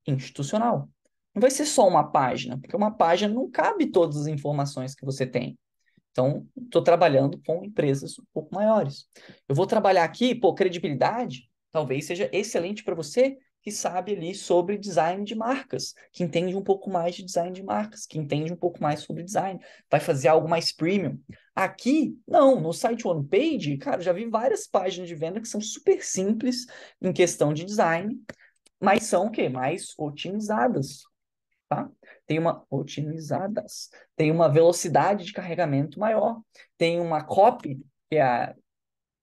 [0.07, 0.89] institucional.
[1.35, 5.05] Não vai ser só uma página, porque uma página não cabe todas as informações que
[5.05, 5.59] você tem.
[6.17, 9.07] Então, estou trabalhando com empresas um pouco maiores.
[9.47, 14.79] Eu vou trabalhar aqui, pô, credibilidade, talvez seja excelente para você que sabe ali sobre
[14.79, 18.57] design de marcas, que entende um pouco mais de design de marcas, que entende um
[18.57, 21.21] pouco mais sobre design, vai fazer algo mais premium.
[21.55, 25.61] Aqui, não, no site One Page, cara, já vi várias páginas de venda que são
[25.61, 26.65] super simples
[27.03, 28.19] em questão de design,
[28.81, 29.51] mas são o quê?
[29.51, 31.03] Mais otimizadas,
[31.69, 31.91] tá?
[32.27, 36.41] Tem uma otimizadas, tem uma velocidade de carregamento maior,
[36.77, 38.55] tem uma copy, que é a,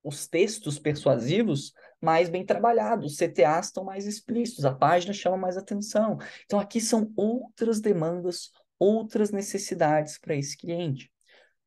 [0.03, 5.57] os textos persuasivos mais bem trabalhados, os CTAs estão mais explícitos, a página chama mais
[5.57, 6.17] atenção.
[6.45, 11.11] Então aqui são outras demandas, outras necessidades para esse cliente.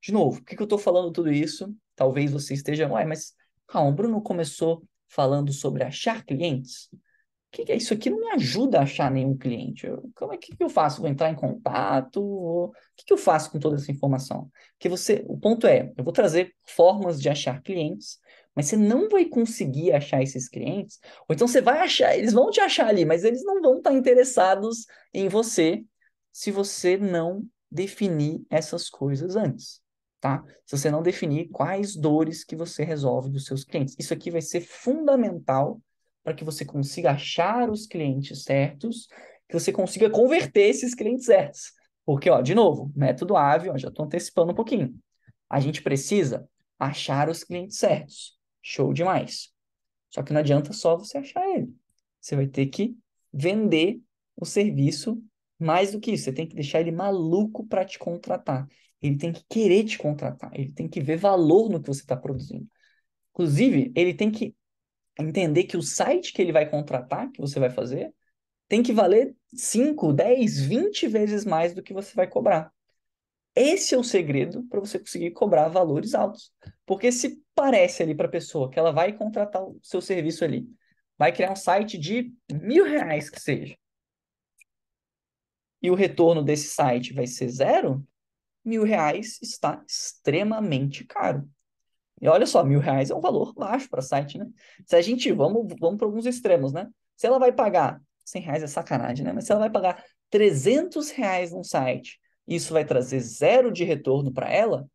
[0.02, 1.74] De novo, por que, que eu estou falando tudo isso?
[1.94, 3.34] Talvez você esteja, ué, mas
[3.66, 6.90] calma, o Bruno começou falando sobre achar clientes
[7.50, 8.10] que, que é isso aqui?
[8.10, 9.86] Não me ajuda a achar nenhum cliente.
[9.86, 11.00] Eu, como é que, que eu faço?
[11.00, 12.20] Vou entrar em contato?
[12.20, 14.50] O que, que eu faço com toda essa informação?
[14.72, 18.18] Porque você, o ponto é, eu vou trazer formas de achar clientes,
[18.54, 20.98] mas você não vai conseguir achar esses clientes.
[21.28, 23.92] Ou então você vai achar, eles vão te achar ali, mas eles não vão estar
[23.92, 25.84] interessados em você
[26.32, 29.80] se você não definir essas coisas antes.
[30.20, 30.42] Tá?
[30.64, 33.94] Se você não definir quais dores que você resolve dos seus clientes.
[33.98, 35.80] Isso aqui vai ser fundamental
[36.26, 39.06] para que você consiga achar os clientes certos,
[39.48, 41.70] que você consiga converter esses clientes certos.
[42.04, 44.92] Porque, ó, de novo, método AVE, ó, já estou antecipando um pouquinho.
[45.48, 46.44] A gente precisa
[46.80, 48.36] achar os clientes certos.
[48.60, 49.52] Show demais.
[50.10, 51.72] Só que não adianta só você achar ele.
[52.20, 52.96] Você vai ter que
[53.32, 54.00] vender
[54.36, 55.22] o serviço
[55.56, 56.24] mais do que isso.
[56.24, 58.66] Você tem que deixar ele maluco para te contratar.
[59.00, 60.50] Ele tem que querer te contratar.
[60.52, 62.66] Ele tem que ver valor no que você está produzindo.
[63.30, 64.56] Inclusive, ele tem que
[65.18, 68.12] entender que o site que ele vai contratar, que você vai fazer,
[68.68, 72.72] tem que valer 5, 10, 20 vezes mais do que você vai cobrar.
[73.54, 76.52] Esse é o segredo para você conseguir cobrar valores altos.
[76.84, 80.68] Porque se parece ali para a pessoa que ela vai contratar o seu serviço ali,
[81.16, 83.76] vai criar um site de mil reais que seja,
[85.82, 88.04] e o retorno desse site vai ser zero,
[88.64, 91.48] mil reais está extremamente caro.
[92.20, 94.46] E olha só, mil reais é um valor baixo para site, né?
[94.86, 96.88] Se a gente, vamos, vamos para alguns extremos, né?
[97.16, 99.32] Se ela vai pagar, 100 reais é sacanagem, né?
[99.32, 104.32] Mas se ela vai pagar 300 reais num site, isso vai trazer zero de retorno
[104.32, 104.88] para ela,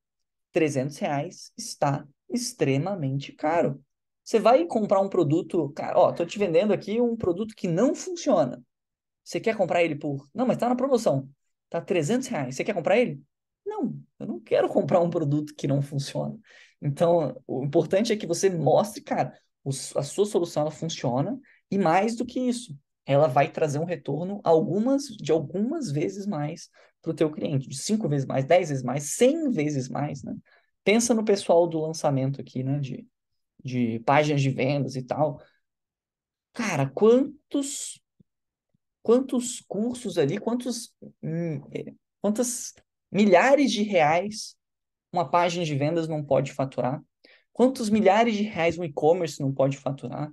[0.51, 3.81] 300 reais está extremamente caro.
[4.23, 7.95] Você vai comprar um produto, cara, ó, tô te vendendo aqui um produto que não
[7.95, 8.62] funciona.
[9.23, 10.27] Você quer comprar ele por...
[10.34, 11.29] Não, mas tá na promoção.
[11.69, 12.55] Tá 300 reais.
[12.55, 13.21] Você quer comprar ele?
[13.65, 16.38] Não, eu não quero comprar um produto que não funciona.
[16.82, 19.38] Então, o importante é que você mostre, cara,
[19.96, 21.39] a sua solução ela funciona
[21.70, 26.70] e mais do que isso, ela vai trazer um retorno algumas de algumas vezes mais
[27.02, 30.36] para o teu cliente, de cinco vezes mais, dez vezes mais, cem vezes mais, né?
[30.84, 32.80] Pensa no pessoal do lançamento aqui, né?
[32.80, 33.08] De,
[33.63, 35.41] de páginas de vendas e tal.
[36.54, 38.02] Cara, quantos
[39.02, 42.74] quantos cursos ali, quantos hum, eh, quantas
[43.12, 44.56] milhares de reais
[45.12, 47.02] uma página de vendas não pode faturar?
[47.54, 50.32] Quantos milhares de reais um e-commerce não pode faturar?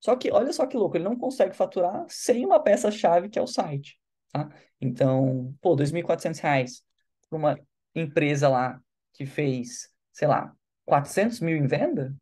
[0.00, 3.42] Só que, olha só que louco, ele não consegue faturar sem uma peça-chave que é
[3.42, 3.98] o site,
[4.32, 4.50] tá?
[4.80, 6.82] Então, pô, R$ 2.400
[7.28, 7.58] para uma
[7.94, 8.80] empresa lá
[9.12, 10.54] que fez, sei lá,
[10.84, 12.14] 400 mil em venda,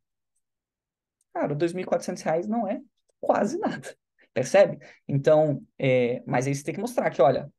[1.33, 2.81] cara, R$ 2.400 não é
[3.19, 3.97] quase nada,
[4.35, 4.79] percebe?
[5.09, 7.51] Então, é, mas aí você tem que mostrar que, olha,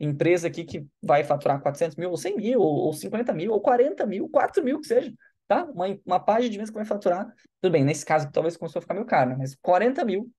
[0.00, 3.60] empresa aqui que vai faturar 400 mil, ou 100 mil, ou, ou 50 mil, ou
[3.60, 5.12] 40 mil, 4 mil que seja,
[5.46, 5.64] tá?
[5.64, 7.26] Uma, uma página de vendas que vai faturar,
[7.60, 9.36] tudo bem, nesse caso talvez começou a ficar meio caro, né?
[9.38, 10.30] mas 40 mil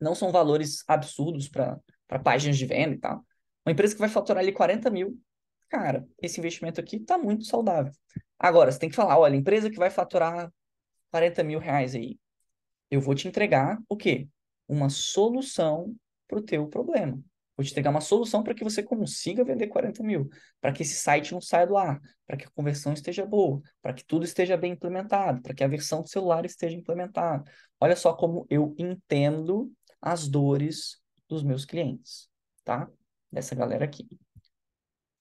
[0.00, 1.78] não são valores absurdos para
[2.24, 3.24] páginas de venda e tal.
[3.64, 5.16] Uma empresa que vai faturar ali 40 mil,
[5.68, 7.92] cara, esse investimento aqui está muito saudável.
[8.38, 10.50] Agora, você tem que falar, olha, empresa que vai faturar
[11.10, 12.18] 40 mil reais aí,
[12.90, 14.28] eu vou te entregar o quê?
[14.66, 15.94] Uma solução
[16.26, 17.22] para o teu problema.
[17.56, 20.28] Vou te entregar uma solução para que você consiga vender 40 mil,
[20.60, 23.92] para que esse site não saia do ar, para que a conversão esteja boa, para
[23.92, 27.44] que tudo esteja bem implementado, para que a versão do celular esteja implementada.
[27.78, 32.28] Olha só como eu entendo as dores dos meus clientes,
[32.64, 32.88] tá?
[33.30, 34.21] Dessa galera aqui.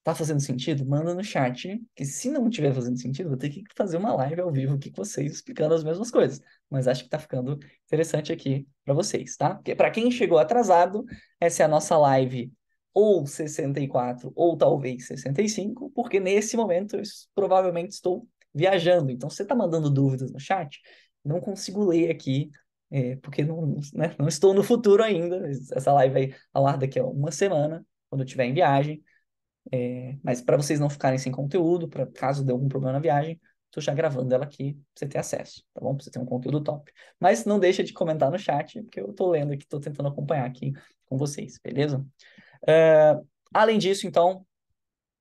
[0.04, 0.84] Tá fazendo sentido?
[0.86, 4.42] Manda no chat, que se não estiver fazendo sentido, vou ter que fazer uma live
[4.42, 6.42] ao vivo aqui com vocês explicando as mesmas coisas.
[6.70, 9.56] Mas acho que tá ficando interessante aqui para vocês, tá?
[9.56, 11.06] Porque para quem chegou atrasado,
[11.40, 12.52] essa é a nossa live
[12.94, 17.04] ou 64 ou talvez 65, porque nesse momento eu
[17.36, 19.12] provavelmente estou viajando.
[19.12, 20.80] Então, se você está mandando dúvidas no chat,
[21.24, 22.50] não consigo ler aqui,
[22.90, 25.50] é, porque não, né, não estou no futuro ainda.
[25.74, 29.02] Essa live vai ao ar daqui a uma semana, quando eu estiver em viagem.
[29.72, 33.40] É, mas para vocês não ficarem sem conteúdo, para caso dê algum problema na viagem,
[33.68, 35.96] estou já gravando ela aqui para você ter acesso, tá bom?
[35.96, 36.92] Para você ter um conteúdo top.
[37.20, 40.46] Mas não deixa de comentar no chat, porque eu estou lendo aqui, estou tentando acompanhar
[40.46, 40.74] aqui
[41.06, 42.06] com vocês, beleza?
[42.68, 43.18] É,
[43.54, 44.46] além disso, então,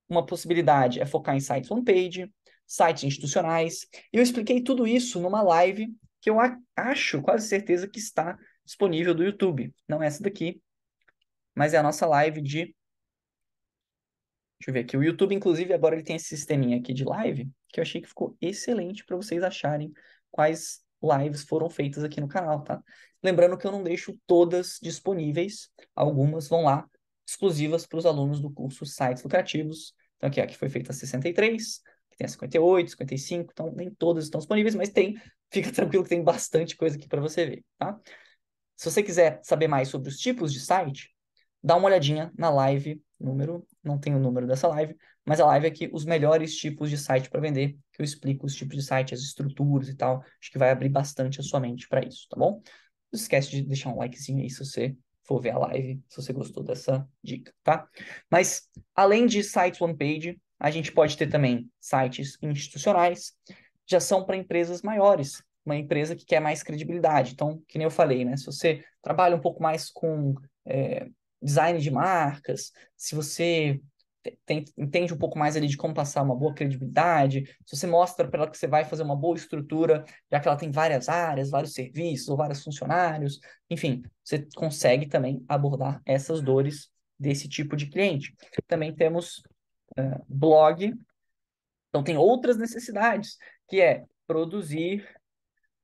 [0.09, 2.31] uma possibilidade é focar em sites on-page,
[2.67, 3.87] sites institucionais.
[4.13, 6.37] Eu expliquei tudo isso numa live que eu
[6.77, 9.73] acho, quase certeza, que está disponível do YouTube.
[9.89, 10.61] Não é essa daqui,
[11.55, 12.75] mas é a nossa live de
[14.61, 14.97] Deixa eu ver aqui.
[14.97, 18.09] O YouTube, inclusive, agora ele tem esse sisteminha aqui de live, que eu achei que
[18.09, 19.91] ficou excelente para vocês acharem
[20.31, 22.83] quais lives foram feitas aqui no canal, tá?
[23.23, 26.87] Lembrando que eu não deixo todas disponíveis, algumas vão lá,
[27.27, 29.95] exclusivas para os alunos do curso Sites Lucrativos.
[30.17, 31.81] Então, aqui, aqui foi feita a 63,
[32.19, 35.19] tem a 58, 55, então nem todas estão disponíveis, mas tem,
[35.51, 37.99] fica tranquilo que tem bastante coisa aqui para você ver, tá?
[38.77, 41.11] Se você quiser saber mais sobre os tipos de site,
[41.63, 45.67] dá uma olhadinha na live número, não tem o número dessa live, mas a live
[45.67, 48.83] é aqui, os melhores tipos de site para vender, que eu explico os tipos de
[48.83, 50.23] site, as estruturas e tal.
[50.41, 52.63] Acho que vai abrir bastante a sua mente para isso, tá bom?
[53.13, 56.33] Não esquece de deixar um likezinho aí se você for ver a live, se você
[56.33, 57.89] gostou dessa dica, tá?
[58.31, 63.33] Mas, além de sites one page, a gente pode ter também sites institucionais,
[63.89, 67.33] já são para empresas maiores, uma empresa que quer mais credibilidade.
[67.33, 68.37] Então, que nem eu falei, né?
[68.37, 70.35] Se você trabalha um pouco mais com
[70.67, 71.09] é,
[71.43, 73.81] design de marcas, se você
[74.45, 78.29] tem, entende um pouco mais ali de como passar uma boa credibilidade, se você mostra
[78.29, 81.51] para ela que você vai fazer uma boa estrutura, já que ela tem várias áreas,
[81.51, 87.87] vários serviços ou vários funcionários, enfim, você consegue também abordar essas dores desse tipo de
[87.87, 88.35] cliente.
[88.67, 89.43] Também temos
[89.99, 90.95] uh, blog,
[91.89, 93.37] então tem outras necessidades,
[93.69, 95.07] que é produzir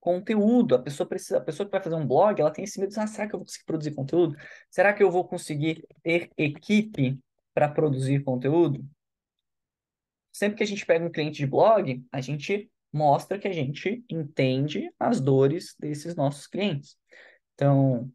[0.07, 0.77] conteúdo.
[0.77, 3.01] A pessoa precisa, a pessoa que vai fazer um blog, ela tem esse medo de,
[3.01, 4.37] ah, será que eu vou conseguir produzir conteúdo?
[4.71, 7.19] Será que eu vou conseguir ter equipe
[7.53, 8.85] para produzir conteúdo?
[10.33, 14.05] Sempre que a gente pega um cliente de blog, a gente mostra que a gente
[14.09, 16.97] entende as dores desses nossos clientes.
[17.55, 18.09] Então,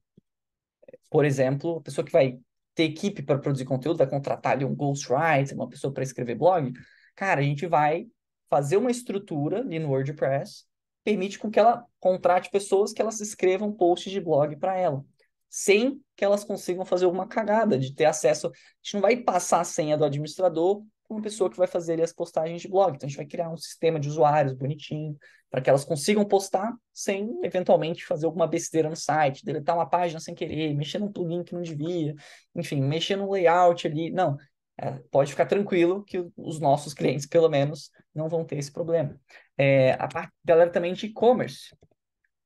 [1.10, 2.40] por exemplo, a pessoa que vai
[2.74, 6.72] ter equipe para produzir conteúdo, vai contratar ali um ghostwriter, uma pessoa para escrever blog,
[7.18, 8.08] cara, a gente vai
[8.50, 10.71] fazer uma estrutura ali no WordPress
[11.04, 15.04] permite com que ela contrate pessoas que elas escrevam posts de blog para ela,
[15.50, 18.48] sem que elas consigam fazer alguma cagada de ter acesso.
[18.48, 21.94] A gente não vai passar a senha do administrador para uma pessoa que vai fazer
[21.94, 22.96] ali, as postagens de blog.
[22.96, 25.18] Então a gente vai criar um sistema de usuários bonitinho
[25.50, 30.20] para que elas consigam postar sem eventualmente fazer alguma besteira no site, deletar uma página
[30.20, 32.16] sem querer, mexer num plugin que não devia,
[32.56, 34.10] enfim, mexer no layout ali.
[34.12, 34.38] Não,
[34.78, 39.20] é, pode ficar tranquilo que os nossos clientes, pelo menos, não vão ter esse problema.
[39.64, 41.76] É, a parte, galera também de e-commerce.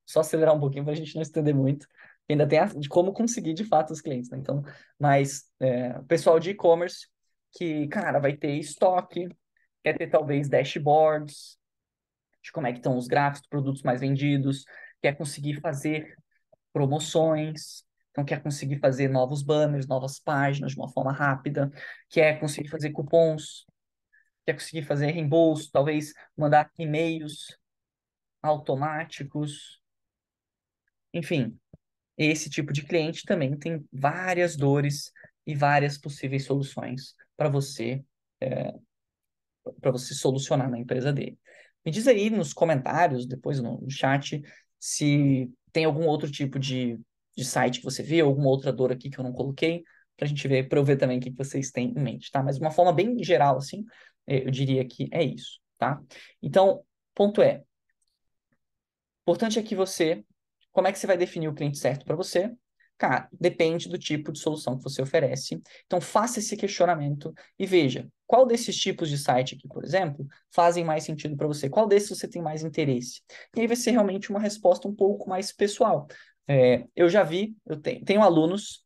[0.06, 1.88] Só acelerar um pouquinho para a gente não estender muito.
[2.30, 4.38] Ainda tem a, de como conseguir de fato os clientes, né?
[4.38, 4.62] Então,
[5.00, 7.08] mas é, pessoal de e-commerce
[7.54, 9.30] que, cara, vai ter estoque,
[9.82, 11.58] quer ter talvez dashboards
[12.44, 14.66] de como é que estão os gráficos dos produtos mais vendidos,
[15.02, 16.16] quer conseguir fazer
[16.74, 21.72] promoções, então, quer conseguir fazer novos banners, novas páginas de uma forma rápida,
[22.10, 23.66] quer conseguir fazer cupons,
[24.46, 27.58] quer conseguir fazer reembolso, talvez mandar e-mails
[28.42, 29.82] automáticos.
[31.14, 31.58] Enfim,
[32.18, 35.12] esse tipo de cliente também tem várias dores
[35.46, 38.04] e várias possíveis soluções para você
[38.42, 38.74] é,
[39.82, 41.40] para você solucionar na empresa dele.
[41.86, 44.42] Me diz aí nos comentários, depois no chat,
[44.80, 47.00] se tem algum outro tipo de
[47.36, 49.84] de site que você vê, alguma outra dor aqui que eu não coloquei,
[50.16, 52.42] para a gente ver, para eu ver também o que vocês têm em mente, tá?
[52.42, 53.84] Mas de uma forma bem geral, assim,
[54.28, 56.02] eu diria que é isso, tá?
[56.42, 56.84] Então,
[57.14, 57.64] ponto é,
[59.22, 60.24] importante é que você,
[60.72, 62.54] como é que você vai definir o cliente certo para você?
[62.98, 65.62] Cara, depende do tipo de solução que você oferece.
[65.86, 70.84] Então, faça esse questionamento e veja qual desses tipos de site aqui, por exemplo, fazem
[70.84, 71.70] mais sentido para você.
[71.70, 73.22] Qual desses você tem mais interesse?
[73.56, 76.08] E aí vai ser realmente uma resposta um pouco mais pessoal.
[76.48, 78.85] É, eu já vi, eu tenho, tenho alunos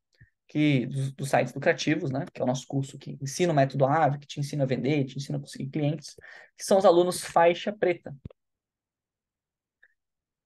[0.49, 3.85] que dos, dos, sites lucrativos, né, que é o nosso curso que ensina o método
[3.85, 6.15] AVE, que te ensina a vender, te ensina a conseguir clientes,
[6.57, 8.13] que são os alunos faixa preta.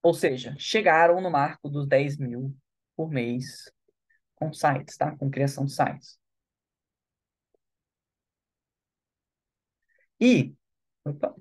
[0.01, 2.55] Ou seja, chegaram no marco dos 10 mil
[2.95, 3.71] por mês
[4.35, 5.15] com sites, tá?
[5.17, 6.19] Com criação de sites.
[10.19, 10.53] E,
[11.05, 11.35] opa,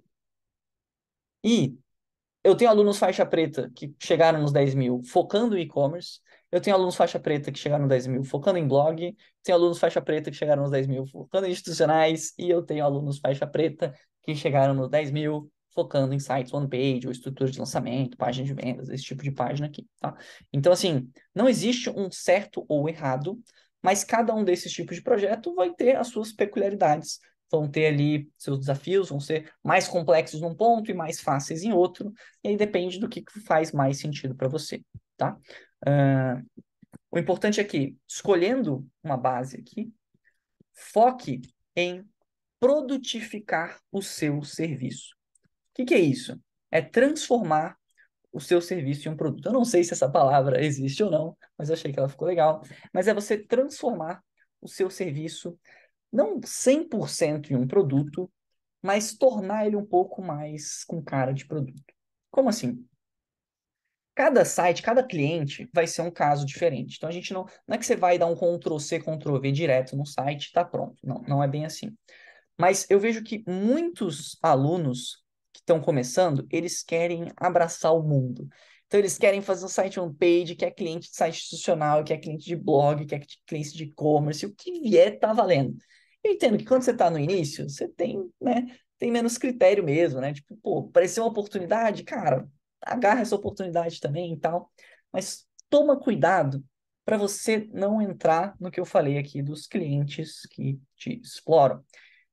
[1.44, 1.76] e
[2.44, 6.20] eu tenho alunos faixa preta que chegaram nos 10 mil focando em e-commerce.
[6.52, 9.16] Eu tenho alunos faixa preta que chegaram nos 10 mil focando em blog.
[9.42, 12.34] Tenho alunos faixa preta que chegaram nos 10 mil focando em institucionais.
[12.38, 16.68] E eu tenho alunos faixa preta que chegaram nos 10 mil focando em sites one
[16.68, 20.14] page, ou estrutura de lançamento, página de vendas, esse tipo de página aqui, tá?
[20.52, 23.40] Então, assim, não existe um certo ou errado,
[23.82, 28.30] mas cada um desses tipos de projeto vai ter as suas peculiaridades, vão ter ali
[28.36, 32.12] seus desafios, vão ser mais complexos num ponto e mais fáceis em outro,
[32.44, 34.82] e aí depende do que faz mais sentido para você,
[35.16, 35.36] tá?
[35.86, 36.62] Uh,
[37.10, 39.92] o importante é que, escolhendo uma base aqui,
[40.72, 41.40] foque
[41.76, 42.04] em
[42.58, 45.14] produtificar o seu serviço.
[45.44, 46.40] O que, que é isso?
[46.70, 47.76] É transformar
[48.32, 49.46] o seu serviço em um produto.
[49.46, 52.62] Eu não sei se essa palavra existe ou não, mas achei que ela ficou legal.
[52.92, 54.22] Mas é você transformar
[54.60, 55.58] o seu serviço
[56.10, 58.30] não 100% em um produto,
[58.80, 61.82] mas tornar ele um pouco mais com cara de produto.
[62.30, 62.86] Como assim?
[64.14, 66.96] Cada site, cada cliente vai ser um caso diferente.
[66.96, 69.52] Então a gente não, não é que você vai dar um Ctrl C, Ctrl V
[69.52, 70.96] direto no site, está pronto.
[71.02, 71.90] Não, não é bem assim.
[72.58, 75.22] Mas eu vejo que muitos alunos
[75.52, 78.48] que estão começando, eles querem abraçar o mundo.
[78.86, 82.18] Então, eles querem fazer um site on-page, que é cliente de site institucional, que é
[82.18, 85.76] cliente de blog, que é cliente de e-commerce, o que vier tá valendo.
[86.22, 88.66] Eu entendo que quando você está no início, você tem, né,
[88.98, 90.34] tem menos critério mesmo, né?
[90.34, 92.46] Tipo, pô, apareceu uma oportunidade, cara,
[92.82, 94.70] agarra essa oportunidade também e tal.
[95.12, 96.64] Mas toma cuidado
[97.04, 101.84] para você não entrar no que eu falei aqui dos clientes que te exploram.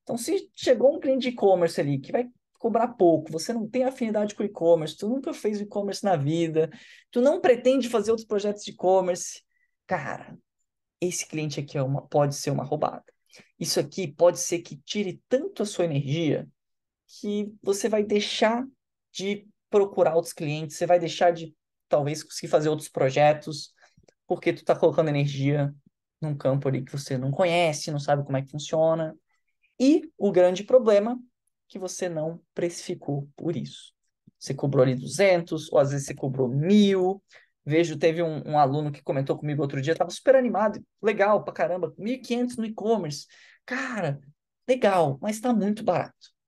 [0.03, 2.27] Então, se chegou um cliente de e-commerce ali que vai
[2.59, 6.69] cobrar pouco, você não tem afinidade com e-commerce, tu nunca fez e-commerce na vida,
[7.09, 9.41] tu não pretende fazer outros projetos de e-commerce,
[9.87, 10.37] cara,
[10.99, 13.05] esse cliente aqui é uma, pode ser uma roubada.
[13.57, 16.47] Isso aqui pode ser que tire tanto a sua energia
[17.07, 18.65] que você vai deixar
[19.11, 21.55] de procurar outros clientes, você vai deixar de
[21.87, 23.73] talvez conseguir fazer outros projetos,
[24.27, 25.73] porque tu está colocando energia
[26.21, 29.15] num campo ali que você não conhece, não sabe como é que funciona.
[29.79, 31.19] E o grande problema
[31.67, 33.93] que você não precificou por isso.
[34.37, 37.23] Você cobrou ali 200, ou às vezes você cobrou mil.
[37.65, 41.53] Vejo, teve um, um aluno que comentou comigo outro dia, estava super animado, legal pra
[41.53, 43.27] caramba, 1.500 no e-commerce.
[43.65, 44.19] Cara,
[44.67, 46.38] legal, mas está muito barato.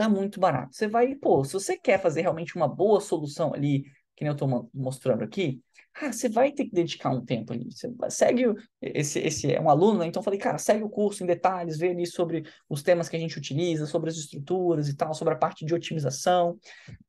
[0.00, 0.74] Está muito barato.
[0.74, 3.82] Você vai, pô, se você quer fazer realmente uma boa solução ali,
[4.16, 5.60] que nem eu estou mostrando aqui,
[5.94, 7.70] ah, você vai ter que dedicar um tempo ali.
[7.70, 8.46] Você segue
[8.80, 10.06] esse, esse é um aluno, né?
[10.06, 13.18] então falei, cara, segue o curso em detalhes, vê ali sobre os temas que a
[13.18, 16.58] gente utiliza, sobre as estruturas e tal, sobre a parte de otimização.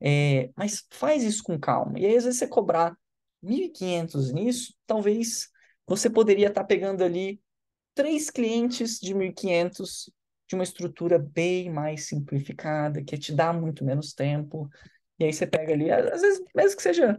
[0.01, 1.97] É, mas faz isso com calma.
[1.97, 2.93] E aí, às vezes, você cobrar
[3.41, 5.47] 1.500 nisso, talvez
[5.88, 7.39] você poderia estar tá pegando ali
[7.95, 10.12] três clientes de 1.500
[10.51, 14.69] de uma estrutura bem mais simplificada, que te dá muito menos tempo.
[15.17, 17.17] E aí você pega ali, às vezes, mesmo que seja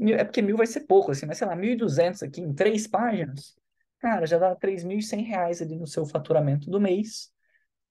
[0.00, 3.54] é porque mil vai ser pouco, assim, mas sei lá, 1.200 aqui em três páginas,
[3.98, 7.30] cara, já dá 3.100 reais ali no seu faturamento do mês.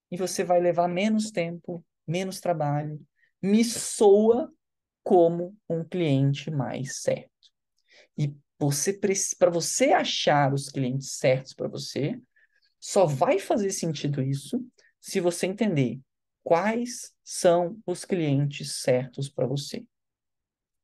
[0.09, 2.99] E você vai levar menos tempo, menos trabalho.
[3.39, 4.51] Me soa
[5.03, 7.29] como um cliente mais certo.
[8.17, 8.99] E você
[9.37, 12.19] para você achar os clientes certos para você,
[12.81, 14.61] só vai fazer sentido isso
[14.99, 16.01] se você entender
[16.43, 19.85] quais são os clientes certos para você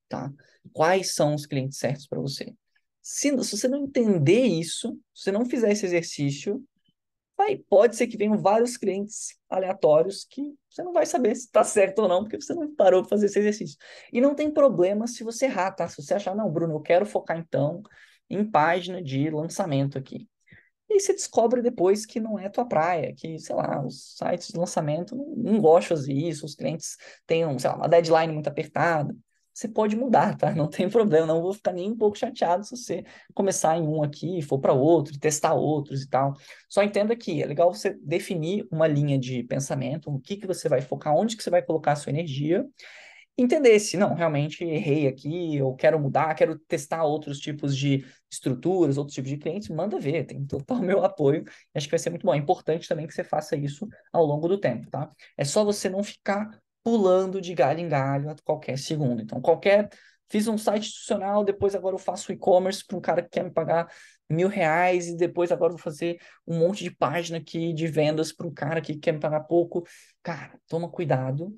[0.07, 0.31] tá?
[0.73, 2.53] Quais são os clientes certos para você?
[3.01, 6.63] Se, se você não entender isso, se você não fizer esse exercício,
[7.37, 11.63] vai, pode ser que venham vários clientes aleatórios que você não vai saber se está
[11.63, 13.77] certo ou não, porque você não parou para fazer esse exercício.
[14.11, 15.87] E não tem problema se você errar, tá?
[15.87, 17.81] Se você achar, não, Bruno, eu quero focar então
[18.29, 20.27] em página de lançamento aqui.
[20.89, 24.57] E você descobre depois que não é tua praia, que, sei lá, os sites de
[24.57, 29.13] lançamento não, gostam de fazer isso, os clientes têm, sei lá, uma deadline muito apertada
[29.57, 30.53] você pode mudar, tá?
[30.53, 34.03] Não tem problema, não vou ficar nem um pouco chateado se você começar em um
[34.03, 36.33] aqui, for para outro, testar outros e tal.
[36.69, 40.69] Só entenda que é legal você definir uma linha de pensamento, o que que você
[40.69, 42.63] vai focar, onde que você vai colocar a sua energia,
[43.37, 48.97] entender se não, realmente errei aqui, eu quero mudar, quero testar outros tipos de estruturas,
[48.97, 52.25] outros tipos de clientes, manda ver, tem total meu apoio, acho que vai ser muito
[52.25, 52.33] bom.
[52.33, 55.11] É importante também que você faça isso ao longo do tempo, tá?
[55.37, 56.49] É só você não ficar
[56.83, 59.21] pulando de galho em galho a qualquer segundo.
[59.21, 59.89] Então, qualquer.
[60.29, 63.51] Fiz um site institucional, depois agora eu faço e-commerce para um cara que quer me
[63.51, 63.89] pagar
[64.29, 68.45] mil reais, e depois agora vou fazer um monte de página aqui de vendas para
[68.45, 69.83] um cara que quer me pagar pouco.
[70.21, 71.57] Cara, toma cuidado.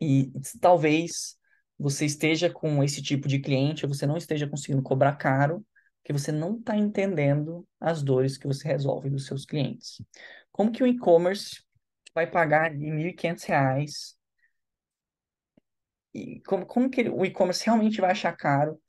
[0.00, 0.30] E
[0.60, 1.36] talvez
[1.78, 5.64] você esteja com esse tipo de cliente, você não esteja conseguindo cobrar caro,
[6.02, 10.02] porque você não está entendendo as dores que você resolve dos seus clientes.
[10.50, 11.62] Como que o e-commerce
[12.14, 14.16] vai pagar ali R$ 1.500.
[16.14, 18.80] E como, como que ele, o e-commerce realmente vai achar caro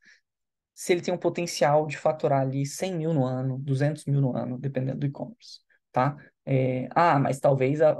[0.73, 4.35] se ele tem um potencial de faturar ali 100 mil no ano, 200 mil no
[4.35, 5.59] ano, dependendo do e-commerce,
[5.91, 6.17] tá?
[6.45, 7.97] É, ah, mas talvez a,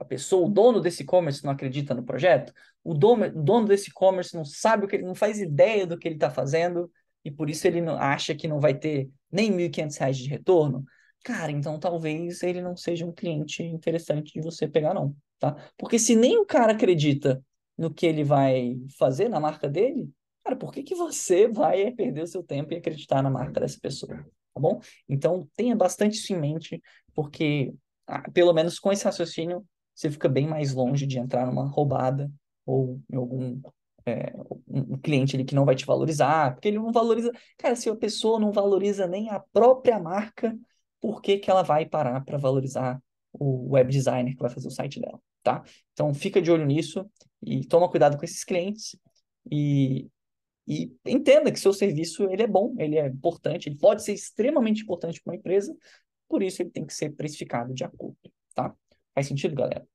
[0.00, 4.34] a pessoa, o dono desse e-commerce não acredita no projeto, o dono, dono desse e-commerce
[4.34, 6.90] não sabe o que ele não faz ideia do que ele está fazendo
[7.22, 10.84] e por isso ele não, acha que não vai ter nem R$ 1.500 de retorno.
[11.22, 15.54] Cara, então talvez ele não seja um cliente interessante de você pegar, não, tá?
[15.76, 17.44] Porque se nem o cara acredita
[17.76, 20.08] no que ele vai fazer na marca dele,
[20.42, 23.78] cara, por que que você vai perder o seu tempo e acreditar na marca dessa
[23.78, 24.80] pessoa, tá bom?
[25.06, 26.80] Então tenha bastante isso em mente,
[27.14, 27.74] porque
[28.06, 29.62] ah, pelo menos com esse raciocínio
[30.00, 32.32] você fica bem mais longe de entrar numa roubada
[32.64, 33.60] ou em algum
[34.06, 34.32] é,
[34.66, 37.30] um cliente ali que não vai te valorizar, porque ele não valoriza.
[37.58, 40.58] Cara, se a pessoa não valoriza nem a própria marca,
[41.02, 42.98] por que, que ela vai parar para valorizar
[43.30, 45.62] o web designer que vai fazer o site dela, tá?
[45.92, 47.06] Então fica de olho nisso
[47.42, 48.96] e toma cuidado com esses clientes
[49.52, 50.08] e,
[50.66, 54.82] e entenda que seu serviço ele é bom, ele é importante, ele pode ser extremamente
[54.82, 55.76] importante para uma empresa,
[56.26, 58.16] por isso ele tem que ser precificado de acordo,
[58.54, 58.74] tá?
[59.20, 59.86] Faz sentido, galera?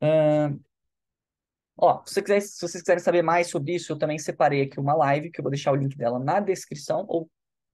[0.00, 0.60] Uh,
[1.76, 4.78] ó, se, você quiser, se vocês quiserem saber mais sobre isso, eu também separei aqui
[4.78, 7.28] uma live, que eu vou deixar o link dela na descrição, ou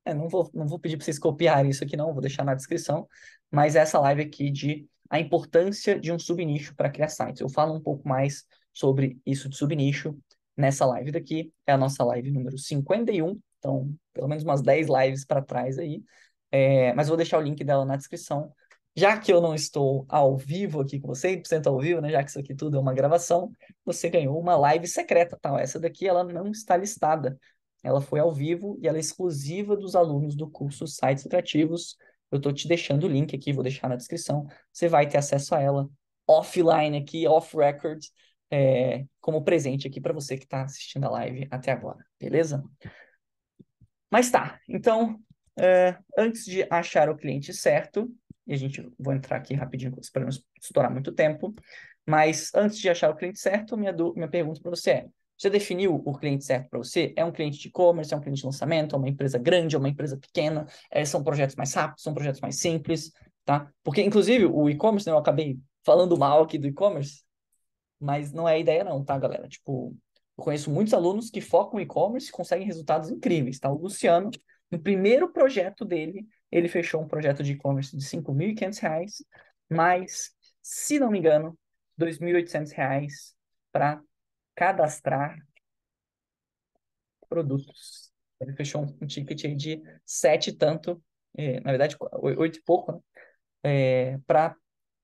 [0.07, 2.55] é, não vou, não vou pedir para vocês copiarem isso aqui não, vou deixar na
[2.55, 3.07] descrição,
[3.51, 7.43] mas é essa live aqui de a importância de um subnicho para criar sites.
[7.43, 10.19] Eu falo um pouco mais sobre isso de subnicho
[10.57, 15.27] nessa live daqui, é a nossa live número 51, então pelo menos umas 10 lives
[15.27, 16.03] para trás aí,
[16.51, 18.55] é, mas vou deixar o link dela na descrição.
[18.97, 22.11] Já que eu não estou ao vivo aqui com você, 100% ao vivo, né?
[22.11, 23.51] Já que isso aqui tudo é uma gravação,
[23.85, 25.61] você ganhou uma live secreta, tá?
[25.61, 27.39] Essa daqui ela não está listada.
[27.83, 31.97] Ela foi ao vivo e ela é exclusiva dos alunos do curso Sites Criativos.
[32.31, 34.47] Eu estou te deixando o link aqui, vou deixar na descrição.
[34.73, 35.89] Você vai ter acesso a ela
[36.27, 38.03] offline aqui, off record,
[38.51, 42.63] é, como presente aqui para você que está assistindo a live até agora, beleza?
[44.11, 45.19] Mas tá, então,
[45.59, 48.09] é, antes de achar o cliente certo,
[48.47, 50.31] e a gente vou entrar aqui rapidinho para não
[50.61, 51.55] estourar muito tempo,
[52.07, 56.03] mas antes de achar o cliente certo, minha, minha pergunta para você é: você definiu
[56.05, 57.13] o cliente certo para você?
[57.17, 59.79] É um cliente de e-commerce, é um cliente de lançamento, é uma empresa grande, é
[59.79, 63.11] uma empresa pequena, é, são projetos mais rápidos, são projetos mais simples,
[63.45, 63.71] tá?
[63.83, 67.23] Porque, inclusive, o e-commerce, né, eu acabei falando mal aqui do e-commerce,
[67.99, 69.49] mas não é a ideia não, tá, galera?
[69.49, 69.97] Tipo,
[70.37, 73.71] eu conheço muitos alunos que focam em e-commerce e conseguem resultados incríveis, tá?
[73.71, 74.31] O Luciano,
[74.71, 79.25] no primeiro projeto dele, ele fechou um projeto de e-commerce de R$ 5.500,
[79.69, 80.31] mais,
[80.63, 81.59] se não me engano,
[81.99, 83.35] R$ 2.800
[83.73, 84.01] para
[84.55, 85.37] cadastrar
[87.29, 88.13] produtos.
[88.41, 91.03] Ele fechou um, ticket aí de sete tanto,
[91.37, 93.01] é, na verdade, oito e pouco, né?
[93.65, 94.55] É, para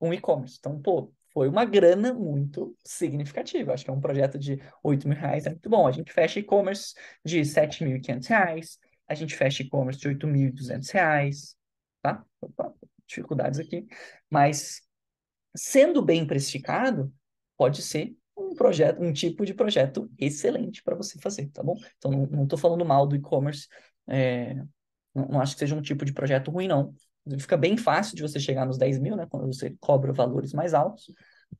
[0.01, 0.57] um e-commerce.
[0.61, 3.73] Então, pô, foi uma grana muito significativa.
[3.73, 5.87] Acho que é um projeto de 8 mil reais, é muito bom.
[5.89, 6.95] A gente fecha e-commerce
[7.25, 8.79] de 7.500 reais,
[9.11, 11.57] a gente fecha e-commerce de 8.200 reais,
[12.01, 12.25] tá?
[12.41, 12.73] Opa,
[13.09, 13.85] dificuldades aqui.
[14.31, 14.83] Mas,
[15.57, 17.13] sendo bem precificado,
[17.57, 21.75] pode ser um projeto, um tipo de projeto excelente para você fazer, tá bom?
[21.99, 23.67] Então, não estou falando mal do e-commerce,
[24.07, 24.55] é,
[25.13, 26.95] não, não, acho que seja um tipo de projeto ruim, não.
[27.37, 29.27] Fica bem fácil de você chegar nos 10 mil, né?
[29.29, 31.13] Quando você cobra valores mais altos.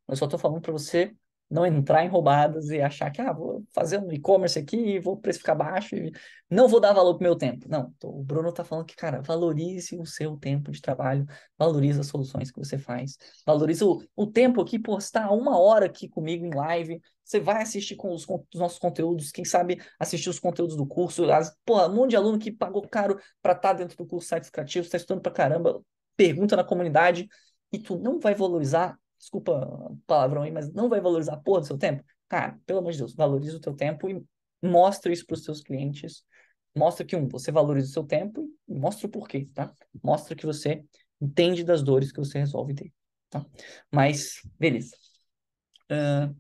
[0.07, 1.13] Eu só estou falando para você
[1.51, 5.57] não entrar em roubadas e achar que, ah, vou fazer um e-commerce aqui vou precificar
[5.57, 6.13] baixo e
[6.49, 7.69] não vou dar valor pro meu tempo.
[7.69, 11.27] Não, o Bruno tá falando que, cara, valorize o seu tempo de trabalho,
[11.59, 15.87] valorize as soluções que você faz, valorize o, o tempo aqui, por estar uma hora
[15.87, 19.81] aqui comigo em live, você vai assistir com os, com os nossos conteúdos, quem sabe
[19.99, 23.53] assistir os conteúdos do curso, as, porra, um monte de aluno que pagou caro para
[23.53, 25.81] estar tá dentro do curso Sites Criativos, está estudando pra caramba,
[26.17, 27.29] pergunta na comunidade,
[27.73, 31.61] e tu não vai valorizar desculpa o palavrão aí, mas não vai valorizar a porra
[31.61, 32.03] do seu tempo?
[32.29, 34.25] Cara, pelo amor de Deus, valoriza o teu tempo e
[34.63, 36.25] mostra isso para os seus clientes.
[36.75, 39.73] Mostra que, um, você valoriza o seu tempo e mostra o porquê, tá?
[40.03, 40.83] Mostra que você
[41.21, 42.93] entende das dores que você resolve ter,
[43.29, 43.45] tá?
[43.93, 44.97] Mas, beleza.
[45.91, 46.35] Uh,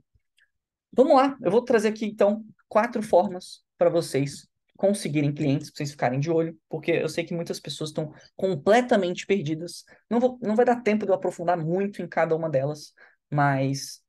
[0.92, 4.49] vamos lá, eu vou trazer aqui, então, quatro formas para vocês
[4.80, 9.26] conseguirem clientes, para vocês ficarem de olho, porque eu sei que muitas pessoas estão completamente
[9.26, 9.84] perdidas.
[10.08, 12.94] Não, vou, não vai dar tempo de eu aprofundar muito em cada uma delas,
[13.30, 14.02] mas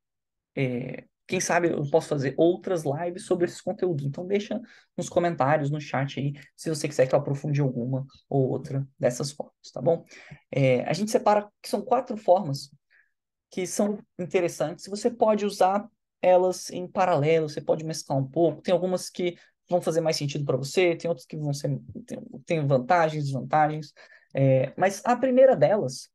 [0.56, 4.06] é, quem sabe eu posso fazer outras lives sobre esses conteúdos.
[4.06, 4.58] Então deixa
[4.96, 9.30] nos comentários, no chat aí, se você quiser que eu aprofunde alguma ou outra dessas
[9.30, 10.06] formas, tá bom?
[10.50, 12.70] É, a gente separa que são quatro formas
[13.50, 14.86] que são interessantes.
[14.86, 15.86] Você pode usar
[16.22, 18.62] elas em paralelo, você pode mesclar um pouco.
[18.62, 19.36] Tem algumas que
[19.72, 23.92] vão fazer mais sentido para você, tem outros que vão ser tem, tem vantagens, desvantagens,
[24.34, 26.10] é, mas a primeira delas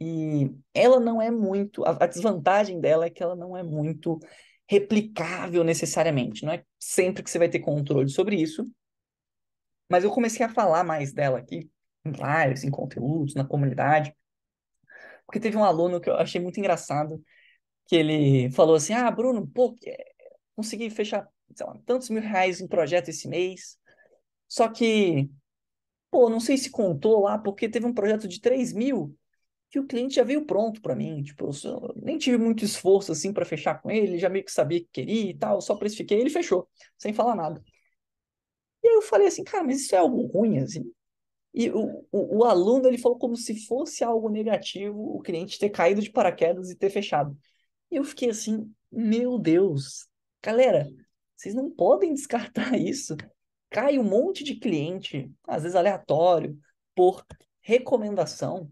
[0.00, 4.20] e ela não é muito a, a, desvantagem dela é que ela não é muito
[4.68, 8.70] replicável necessariamente, não é sempre que você vai ter controle sobre isso,
[9.90, 11.70] mas eu comecei a falar mais dela aqui
[12.04, 14.14] em lives, em conteúdos, na comunidade,
[15.26, 17.22] porque teve um aluno que eu achei muito engraçado
[17.86, 19.74] que ele falou assim, ah, Bruno, pô,
[20.54, 23.78] consegui fechar sei lá, tantos mil reais em projeto esse mês.
[24.48, 25.30] Só que,
[26.10, 29.16] pô, não sei se contou lá, porque teve um projeto de 3 mil
[29.70, 31.22] que o cliente já veio pronto para mim.
[31.22, 34.80] Tipo, eu nem tive muito esforço assim para fechar com ele, já meio que sabia
[34.80, 36.68] que queria e tal, só precifiquei, ele fechou,
[36.98, 37.62] sem falar nada.
[38.82, 40.92] E aí eu falei assim, cara, mas isso é algo ruim, assim.
[41.54, 45.70] E o, o, o aluno, ele falou como se fosse algo negativo o cliente ter
[45.70, 47.36] caído de paraquedas e ter fechado.
[47.90, 50.08] E eu fiquei assim, meu Deus,
[50.42, 50.88] galera,
[51.38, 53.16] vocês não podem descartar isso.
[53.70, 56.58] Cai um monte de cliente, às vezes aleatório,
[56.96, 57.24] por
[57.60, 58.70] recomendação.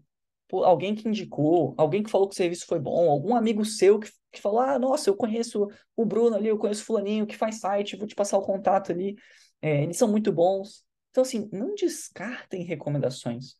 [0.51, 4.11] alguém que indicou, alguém que falou que o serviço foi bom, algum amigo seu que,
[4.31, 7.59] que falou: ah, nossa, eu conheço o Bruno ali, eu conheço o Fulaninho que faz
[7.59, 9.15] site, vou te passar o contato ali,
[9.61, 10.83] é, eles são muito bons.
[11.11, 13.55] Então, assim, não descartem recomendações.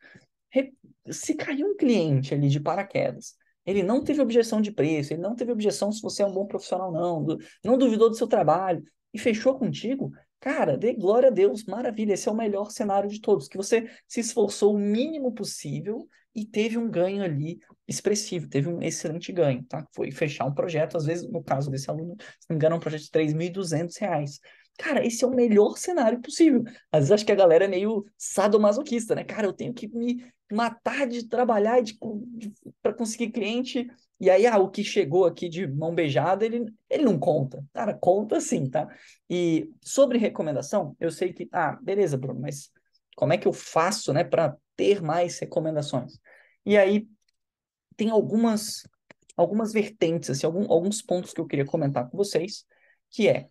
[0.50, 0.74] Re...
[1.10, 3.37] Se caiu um cliente ali de paraquedas,
[3.68, 6.48] ele não teve objeção de preço, ele não teve objeção se você é um bom
[6.48, 7.24] profissional, não,
[7.64, 12.30] não duvidou do seu trabalho e fechou contigo, Cara, dê glória a Deus, maravilha, esse
[12.30, 16.78] é o melhor cenário de todos, que você se esforçou o mínimo possível e teve
[16.78, 19.86] um ganho ali expressivo, teve um excelente ganho, tá?
[19.96, 22.78] Foi fechar um projeto, às vezes, no caso desse aluno, se não me engano, é
[22.78, 24.40] um projeto de 3.200 reais.
[24.78, 26.64] Cara, esse é o melhor cenário possível.
[26.92, 29.24] Às vezes acho que a galera é meio sadomasoquista, né?
[29.24, 31.98] Cara, eu tenho que me matar de trabalhar de,
[32.36, 33.88] de para conseguir cliente
[34.20, 37.64] e aí, ah, o que chegou aqui de mão beijada, ele, ele não conta.
[37.72, 38.88] Cara, conta sim, tá?
[39.30, 42.72] E sobre recomendação, eu sei que, ah, beleza, Bruno, mas
[43.16, 46.20] como é que eu faço, né, para ter mais recomendações?
[46.66, 47.08] E aí,
[47.96, 48.84] tem algumas
[49.36, 52.66] algumas vertentes, assim, algum, alguns pontos que eu queria comentar com vocês,
[53.12, 53.48] que é,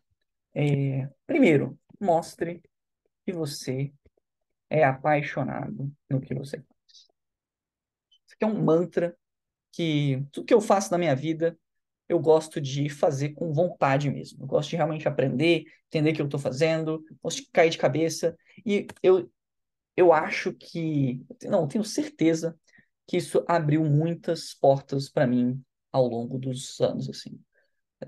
[0.57, 2.63] é primeiro, mostre
[3.25, 3.93] que você
[4.71, 7.07] é apaixonado no que você faz.
[8.11, 9.17] Isso aqui é um mantra
[9.73, 11.59] que tudo que eu faço na minha vida,
[12.09, 14.43] eu gosto de fazer com vontade mesmo.
[14.43, 17.79] Eu gosto de realmente aprender, entender o que eu estou fazendo, gosto de cair de
[17.79, 18.37] cabeça.
[18.65, 19.31] E eu,
[19.97, 22.59] eu acho que, não, tenho certeza
[23.07, 27.39] que isso abriu muitas portas para mim ao longo dos anos, assim.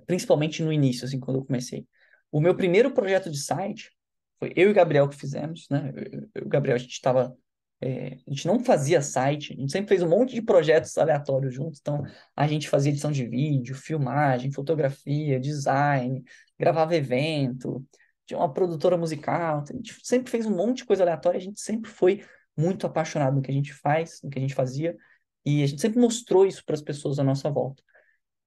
[0.07, 1.87] Principalmente no início, assim, quando eu comecei.
[2.31, 3.91] O meu primeiro projeto de site
[4.39, 5.93] foi eu e o Gabriel que fizemos, né?
[5.95, 7.37] Eu, eu o Gabriel, a gente estava
[7.81, 11.55] é, a gente não fazia site, a gente sempre fez um monte de projetos aleatórios
[11.55, 11.79] juntos.
[11.81, 12.03] Então,
[12.35, 16.25] a gente fazia edição de vídeo, filmagem, fotografia, design,
[16.59, 17.85] gravava evento,
[18.27, 19.65] tinha uma produtora musical.
[19.69, 21.39] A gente sempre fez um monte de coisa aleatória.
[21.39, 22.25] A gente sempre foi
[22.57, 24.97] muito apaixonado no que a gente faz, no que a gente fazia.
[25.45, 27.83] E a gente sempre mostrou isso para as pessoas à nossa volta.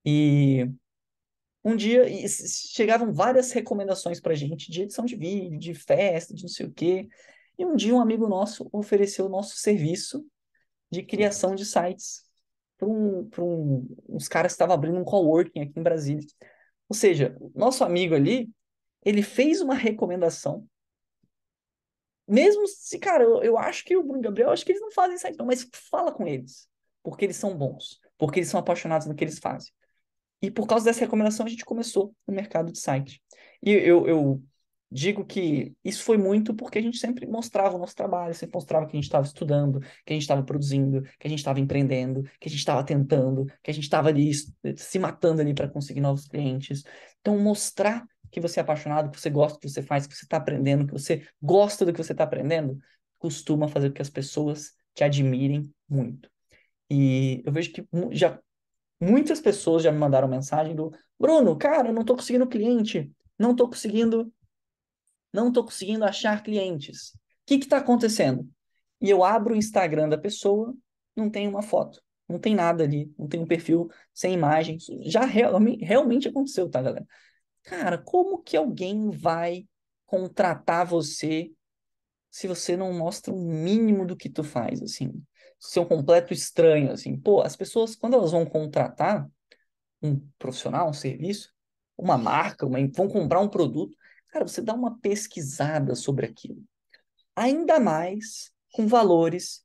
[0.05, 0.69] E
[1.63, 6.49] um dia chegavam várias recomendações para gente de edição de vídeo, de festa, de não
[6.49, 7.07] sei o quê.
[7.57, 10.25] E um dia um amigo nosso ofereceu o nosso serviço
[10.89, 12.23] de criação de sites
[12.77, 16.25] para um, um, uns caras que estavam abrindo um coworking aqui em Brasília.
[16.89, 18.49] Ou seja, nosso amigo ali,
[19.05, 20.67] ele fez uma recomendação.
[22.27, 25.17] Mesmo se, cara, eu, eu acho que o Bruno Gabriel, acho que eles não fazem
[25.17, 26.67] site, não, mas fala com eles.
[27.03, 27.99] Porque eles são bons.
[28.17, 29.71] Porque eles são apaixonados no que eles fazem.
[30.41, 33.21] E por causa dessa recomendação, a gente começou no mercado de site.
[33.61, 34.43] E eu, eu
[34.91, 38.85] digo que isso foi muito porque a gente sempre mostrava o nosso trabalho, sempre mostrava
[38.85, 42.23] que a gente estava estudando, que a gente estava produzindo, que a gente estava empreendendo,
[42.39, 46.01] que a gente estava tentando, que a gente estava ali se matando ali para conseguir
[46.01, 46.83] novos clientes.
[47.21, 50.25] Então, mostrar que você é apaixonado, que você gosta do que você faz, que você
[50.25, 52.77] está aprendendo, que você gosta do que você está aprendendo,
[53.17, 56.29] costuma fazer com que as pessoas te admirem muito.
[56.89, 58.37] E eu vejo que já
[59.01, 63.51] muitas pessoas já me mandaram mensagem do Bruno, cara, eu não estou conseguindo cliente, não
[63.51, 64.31] estou conseguindo
[65.33, 67.13] não estou conseguindo achar clientes.
[67.13, 68.47] O que está acontecendo?
[68.99, 70.75] E eu abro o Instagram da pessoa,
[71.15, 74.85] não tem uma foto, não tem nada ali, não tem um perfil sem imagens.
[75.05, 77.05] Já realmente, aconteceu, tá, galera?
[77.63, 79.65] Cara, como que alguém vai
[80.05, 81.51] contratar você
[82.29, 85.11] se você não mostra o mínimo do que tu faz, assim?
[85.61, 87.15] Ser um completo estranho, assim.
[87.15, 89.29] Pô, as pessoas, quando elas vão contratar
[90.01, 91.53] um profissional, um serviço,
[91.97, 93.95] uma marca, uma, vão comprar um produto,
[94.31, 96.63] Cara, você dá uma pesquisada sobre aquilo.
[97.35, 99.61] Ainda mais com valores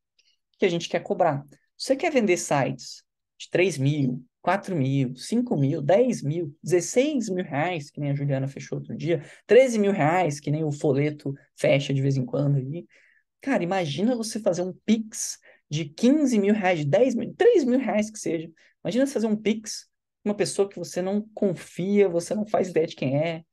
[0.58, 1.44] que a gente quer cobrar.
[1.78, 3.04] Você quer vender sites
[3.38, 8.14] de 3 mil, 4 mil, 5 mil, 10 mil, 16 mil reais, que nem a
[8.14, 12.24] Juliana fechou outro dia, 13 mil reais, que nem o folheto fecha de vez em
[12.24, 12.86] quando aí.
[13.40, 15.38] Cara, imagina você fazer um Pix
[15.68, 18.50] de 15 mil reais, de 10 mil, 3 mil reais que seja.
[18.84, 19.88] Imagina você fazer um Pix
[20.24, 23.44] uma pessoa que você não confia, você não faz ideia de quem é,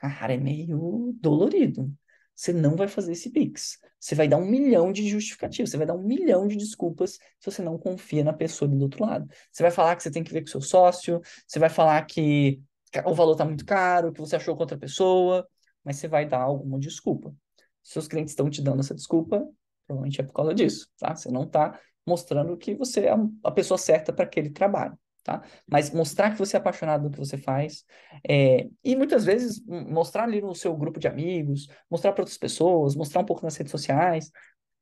[0.00, 1.92] Cara, é meio dolorido.
[2.34, 3.78] Você não vai fazer esse Pix.
[3.98, 7.50] Você vai dar um milhão de justificativas, você vai dar um milhão de desculpas se
[7.50, 9.28] você não confia na pessoa do outro lado.
[9.52, 12.62] Você vai falar que você tem que ver com seu sócio, você vai falar que
[13.04, 15.46] o valor está muito caro, que você achou com outra pessoa,
[15.84, 17.34] mas você vai dar alguma desculpa.
[17.82, 19.46] Seus clientes estão te dando essa desculpa,
[19.90, 21.14] provavelmente é por causa disso, tá?
[21.14, 23.14] Você não está mostrando que você é
[23.44, 25.42] a pessoa certa para aquele trabalho tá?
[25.66, 27.84] Mas mostrar que você é apaixonado do que você faz,
[28.26, 32.96] é, e muitas vezes mostrar ali no seu grupo de amigos, mostrar para outras pessoas,
[32.96, 34.30] mostrar um pouco nas redes sociais,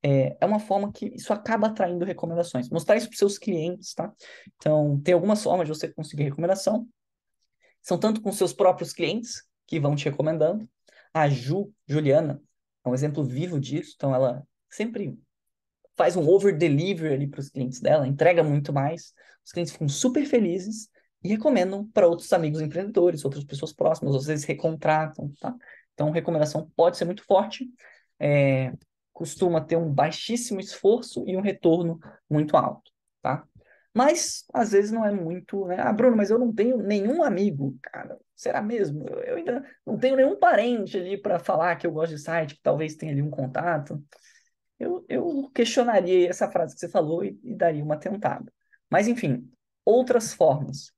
[0.03, 2.71] é, é uma forma que isso acaba atraindo recomendações.
[2.71, 4.13] Mostrar isso para seus clientes, tá?
[4.57, 6.87] Então, tem algumas formas de você conseguir recomendação.
[7.83, 10.69] São tanto com seus próprios clientes, que vão te recomendando.
[11.13, 12.41] A Ju, Juliana,
[12.85, 13.95] é um exemplo vivo disso.
[13.97, 15.19] Então, ela sempre
[15.97, 19.13] faz um over delivery ali para os clientes dela, entrega muito mais,
[19.45, 20.89] os clientes ficam super felizes
[21.23, 25.55] e recomendam para outros amigos empreendedores, outras pessoas próximas, às vezes recontratam, tá?
[25.93, 27.69] Então, recomendação pode ser muito forte,
[28.21, 28.73] é,
[29.13, 31.99] costuma ter um baixíssimo esforço e um retorno
[32.31, 33.45] muito alto, tá?
[33.93, 35.77] Mas, às vezes, não é muito, né?
[35.81, 38.17] Ah, Bruno, mas eu não tenho nenhum amigo, cara.
[38.37, 39.05] Será mesmo?
[39.09, 42.55] Eu, eu ainda não tenho nenhum parente ali para falar que eu gosto de site,
[42.55, 44.01] que talvez tenha ali um contato.
[44.79, 48.53] Eu, eu questionaria essa frase que você falou e, e daria uma tentada.
[48.91, 49.51] Mas, enfim,
[49.85, 50.93] outras formas.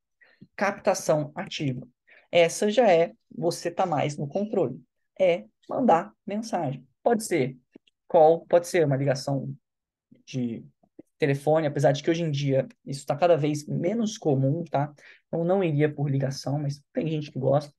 [0.56, 1.86] Captação ativa.
[2.30, 4.80] Essa já é você tá mais no controle.
[5.18, 6.86] É mandar mensagem.
[7.02, 7.56] Pode ser
[8.06, 9.54] call, pode ser uma ligação
[10.26, 10.64] de
[11.18, 14.92] telefone, apesar de que hoje em dia isso está cada vez menos comum, tá?
[15.28, 17.72] Então não iria por ligação, mas tem gente que gosta.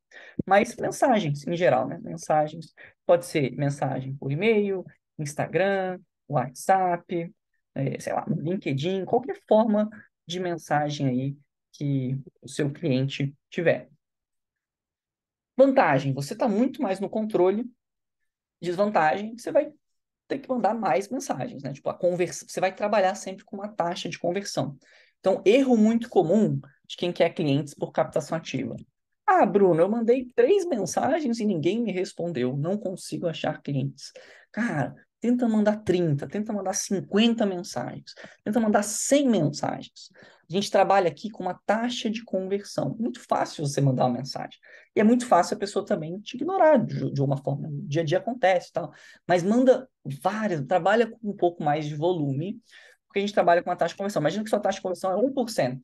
[0.46, 2.00] Mas mensagens em geral, né?
[2.02, 2.74] Mensagens.
[3.06, 4.86] Pode ser mensagem por e-mail,
[5.22, 7.34] Instagram, WhatsApp,
[7.76, 9.90] é, sei lá, LinkedIn, qualquer forma
[10.26, 11.38] de mensagem aí
[11.72, 13.90] que o seu cliente tiver.
[15.58, 17.70] Vantagem, você está muito mais no controle.
[18.62, 19.72] Desvantagem, você vai
[20.28, 21.74] ter que mandar mais mensagens, né?
[21.74, 24.78] Tipo, a conversa, você vai trabalhar sempre com uma taxa de conversão.
[25.20, 28.76] Então, erro muito comum de quem quer clientes por captação ativa.
[29.26, 32.58] Ah, Bruno, eu mandei três mensagens e ninguém me respondeu.
[32.58, 34.12] Não consigo achar clientes.
[34.52, 40.10] Cara, tenta mandar 30, tenta mandar 50 mensagens, tenta mandar 100 mensagens.
[40.50, 42.94] A gente trabalha aqui com uma taxa de conversão.
[43.00, 44.60] Muito fácil você mandar uma mensagem.
[44.94, 47.70] E é muito fácil a pessoa também te ignorar de, de uma forma.
[47.70, 48.92] O dia a dia acontece tal.
[49.26, 52.60] Mas manda várias, trabalha com um pouco mais de volume,
[53.08, 54.22] porque a gente trabalha com uma taxa de conversão.
[54.22, 55.80] Imagina que sua taxa de conversão é 1%.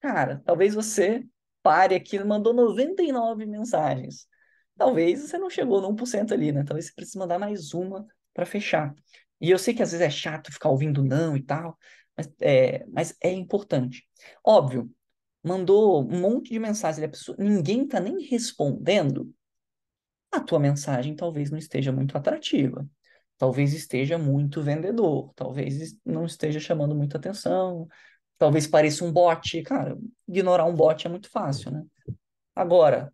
[0.00, 1.24] Cara, talvez você
[1.62, 4.26] pare aqui e mandou 99 mensagens.
[4.76, 6.64] Talvez você não chegou no 1% ali, né?
[6.64, 8.04] Talvez você precise mandar mais uma
[8.36, 8.94] para fechar.
[9.40, 11.78] E eu sei que às vezes é chato ficar ouvindo não e tal,
[12.14, 14.06] mas é, mas é importante.
[14.44, 14.90] Óbvio,
[15.42, 19.32] mandou um monte de mensagem, a pessoa, ninguém está nem respondendo,
[20.30, 22.86] a tua mensagem talvez não esteja muito atrativa.
[23.38, 27.88] Talvez esteja muito vendedor, talvez não esteja chamando muita atenção,
[28.38, 29.62] talvez pareça um bot.
[29.62, 29.96] Cara,
[30.28, 31.84] ignorar um bot é muito fácil, né?
[32.54, 33.12] Agora,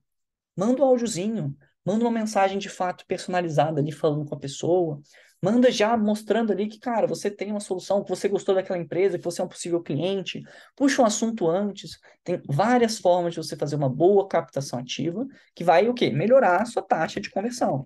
[0.57, 5.01] manda um áudiozinho, manda uma mensagem de fato personalizada ali falando com a pessoa,
[5.45, 9.19] Manda já mostrando ali que, cara, você tem uma solução, que você gostou daquela empresa,
[9.19, 10.41] que você é um possível cliente.
[10.77, 11.99] Puxa um assunto antes.
[12.23, 16.11] Tem várias formas de você fazer uma boa captação ativa, que vai o quê?
[16.11, 17.85] Melhorar a sua taxa de conversão,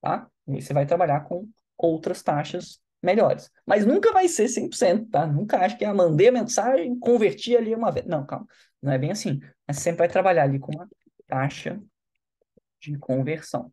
[0.00, 0.28] tá?
[0.46, 3.50] E você vai trabalhar com outras taxas melhores.
[3.66, 5.26] Mas nunca vai ser 100%, tá?
[5.26, 8.06] Nunca acho que é mandei a mensagem, converti ali uma vez.
[8.06, 8.46] Não, calma.
[8.80, 9.40] Não é bem assim.
[9.66, 10.88] Mas sempre vai trabalhar ali com uma
[11.26, 11.82] taxa
[12.90, 13.72] de conversão.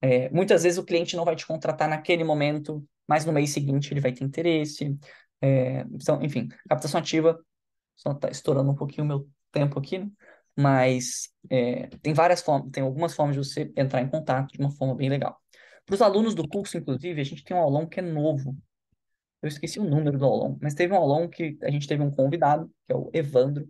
[0.00, 3.92] É, muitas vezes o cliente não vai te contratar naquele momento, mas no mês seguinte
[3.92, 4.96] ele vai ter interesse.
[5.40, 7.38] É, então, enfim, captação ativa,
[7.96, 10.10] só está estourando um pouquinho o meu tempo aqui, né?
[10.56, 14.70] mas é, tem várias formas, tem algumas formas de você entrar em contato de uma
[14.70, 15.40] forma bem legal.
[15.86, 18.56] Para os alunos do curso, inclusive, a gente tem um aulão que é novo.
[19.42, 22.10] Eu esqueci o número do aulão, mas teve um aulão que a gente teve um
[22.10, 23.68] convidado, que é o Evandro.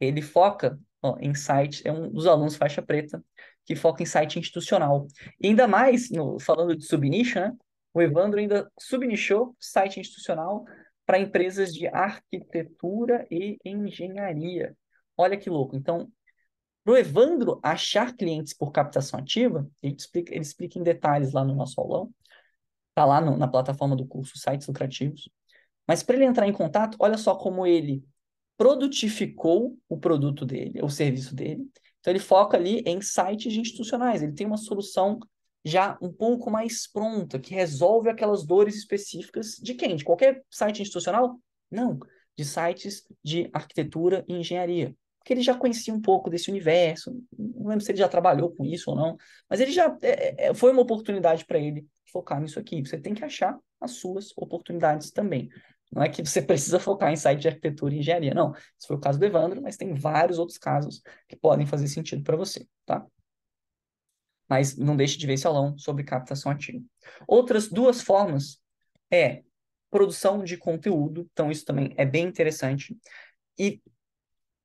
[0.00, 3.22] Ele foca ó, site, é um dos alunos faixa preta,
[3.64, 5.06] que foca em site institucional.
[5.40, 7.54] E ainda mais, no, falando de subnicho, né?
[7.92, 10.64] O Evandro ainda subnichou site institucional
[11.04, 14.76] para empresas de arquitetura e engenharia.
[15.16, 15.74] Olha que louco.
[15.74, 16.10] Então,
[16.84, 21.44] para o Evandro achar clientes por captação ativa, ele explica, ele explica em detalhes lá
[21.44, 22.10] no nosso aulão,
[22.90, 25.28] está lá no, na plataforma do curso Sites Lucrativos.
[25.86, 28.04] Mas para ele entrar em contato, olha só como ele
[28.58, 31.64] produtificou o produto dele, o serviço dele,
[32.00, 35.18] então ele foca ali em sites institucionais, ele tem uma solução
[35.64, 39.96] já um pouco mais pronta, que resolve aquelas dores específicas de quem?
[39.96, 41.38] De qualquer site institucional?
[41.70, 41.98] Não,
[42.36, 44.94] de sites de arquitetura e engenharia.
[45.18, 48.64] Porque ele já conhecia um pouco desse universo, não lembro se ele já trabalhou com
[48.64, 49.16] isso ou não,
[49.48, 52.80] mas ele já é, é, foi uma oportunidade para ele focar nisso aqui.
[52.80, 55.48] Você tem que achar as suas oportunidades também.
[55.90, 58.52] Não é que você precisa focar em site de arquitetura e engenharia, não.
[58.52, 62.22] Esse foi o caso do Evandro, mas tem vários outros casos que podem fazer sentido
[62.22, 63.06] para você, tá?
[64.48, 66.82] Mas não deixe de ver esse aulão sobre captação ativa.
[67.26, 68.60] Outras duas formas
[69.10, 69.42] é
[69.90, 72.96] produção de conteúdo, então isso também é bem interessante,
[73.58, 73.80] e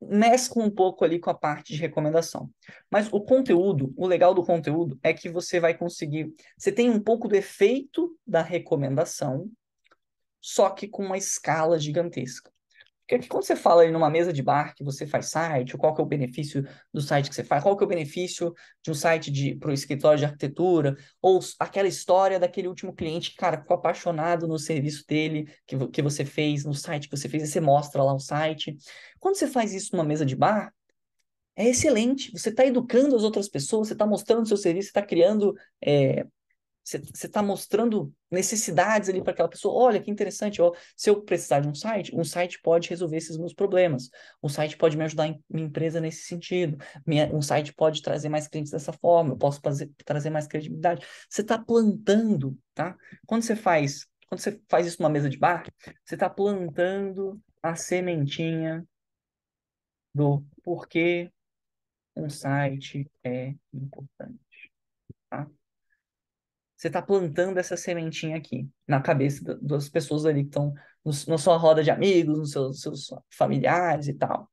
[0.02, 2.50] mescla um pouco ali com a parte de recomendação.
[2.90, 7.00] Mas o conteúdo, o legal do conteúdo é que você vai conseguir, você tem um
[7.00, 9.50] pouco do efeito da recomendação,
[10.44, 12.52] só que com uma escala gigantesca.
[13.08, 16.02] Porque quando você fala numa mesa de bar que você faz site, ou qual que
[16.02, 18.94] é o benefício do site que você faz, qual que é o benefício de um
[18.94, 23.76] site para o escritório de arquitetura, ou aquela história daquele último cliente que, cara, ficou
[23.76, 27.62] apaixonado no serviço dele, que, que você fez, no site que você fez, e você
[27.62, 28.76] mostra lá o site.
[29.20, 30.74] Quando você faz isso numa mesa de bar,
[31.56, 32.32] é excelente.
[32.32, 35.54] Você está educando as outras pessoas, você está mostrando o seu serviço, você está criando
[35.82, 36.26] é,
[36.84, 39.74] você está mostrando necessidades ali para aquela pessoa.
[39.74, 40.62] Olha, que interessante.
[40.62, 44.10] Ó, se eu precisar de um site, um site pode resolver esses meus problemas.
[44.42, 46.78] Um site pode me ajudar em minha empresa nesse sentido.
[47.06, 49.32] Minha, um site pode trazer mais clientes dessa forma.
[49.32, 51.06] Eu posso fazer, trazer mais credibilidade.
[51.30, 52.98] Você está plantando, tá?
[53.26, 55.66] Quando você faz, quando você faz isso numa mesa de bar,
[56.04, 58.86] você está plantando a sementinha
[60.14, 61.32] do porquê
[62.16, 64.72] um site é importante,
[65.30, 65.50] tá?
[66.84, 70.74] Você está plantando essa sementinha aqui na cabeça das pessoas ali que estão
[71.30, 74.52] na sua roda de amigos, nos seus, seus, familiares e tal.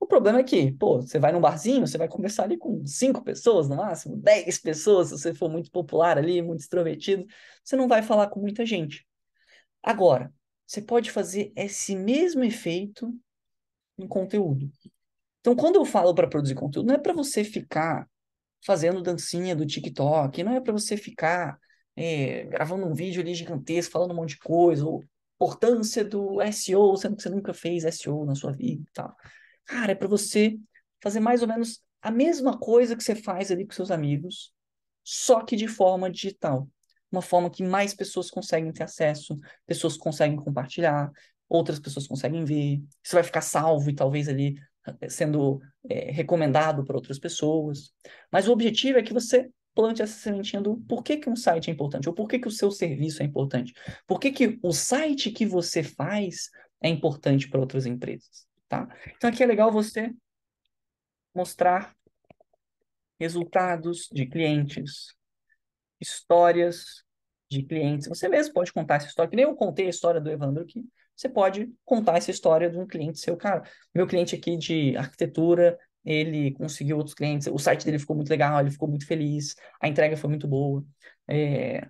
[0.00, 3.22] O problema é que, pô, você vai num barzinho, você vai conversar ali com cinco
[3.22, 7.24] pessoas no máximo, dez pessoas, se você for muito popular ali, muito extrovertido,
[7.62, 9.06] você não vai falar com muita gente.
[9.80, 10.34] Agora,
[10.66, 13.14] você pode fazer esse mesmo efeito
[13.96, 14.68] em conteúdo.
[15.38, 18.08] Então, quando eu falo para produzir conteúdo, não é para você ficar
[18.64, 21.58] fazendo dancinha do TikTok, não é para você ficar
[21.96, 25.04] é, gravando um vídeo ali gigantesco, falando um monte de coisa, ou
[25.34, 29.14] importância do SEO, sendo que você nunca fez SEO na sua vida e tal.
[29.64, 30.56] Cara, é para você
[31.00, 34.52] fazer mais ou menos a mesma coisa que você faz ali com seus amigos,
[35.04, 36.68] só que de forma digital.
[37.10, 39.36] Uma forma que mais pessoas conseguem ter acesso,
[39.66, 41.10] pessoas conseguem compartilhar,
[41.48, 42.82] outras pessoas conseguem ver.
[43.02, 44.54] Isso vai ficar salvo e talvez ali
[45.08, 47.92] sendo é, recomendado para outras pessoas.
[48.30, 51.70] Mas o objetivo é que você plante essa sementinha do por que, que um site
[51.70, 53.72] é importante, ou por que, que o seu serviço é importante,
[54.06, 56.50] por que, que o site que você faz
[56.82, 58.88] é importante para outras empresas, tá?
[59.16, 60.12] Então aqui é legal você
[61.34, 61.94] mostrar
[63.18, 65.14] resultados de clientes,
[66.00, 67.02] histórias
[67.48, 68.08] de clientes.
[68.08, 70.84] Você mesmo pode contar essa história, que nem eu contei a história do Evandro aqui,
[71.16, 73.36] você pode contar essa história de um cliente seu.
[73.36, 73.62] Cara,
[73.94, 78.60] meu cliente aqui de arquitetura, ele conseguiu outros clientes, o site dele ficou muito legal,
[78.60, 80.84] ele ficou muito feliz, a entrega foi muito boa.
[81.28, 81.86] É,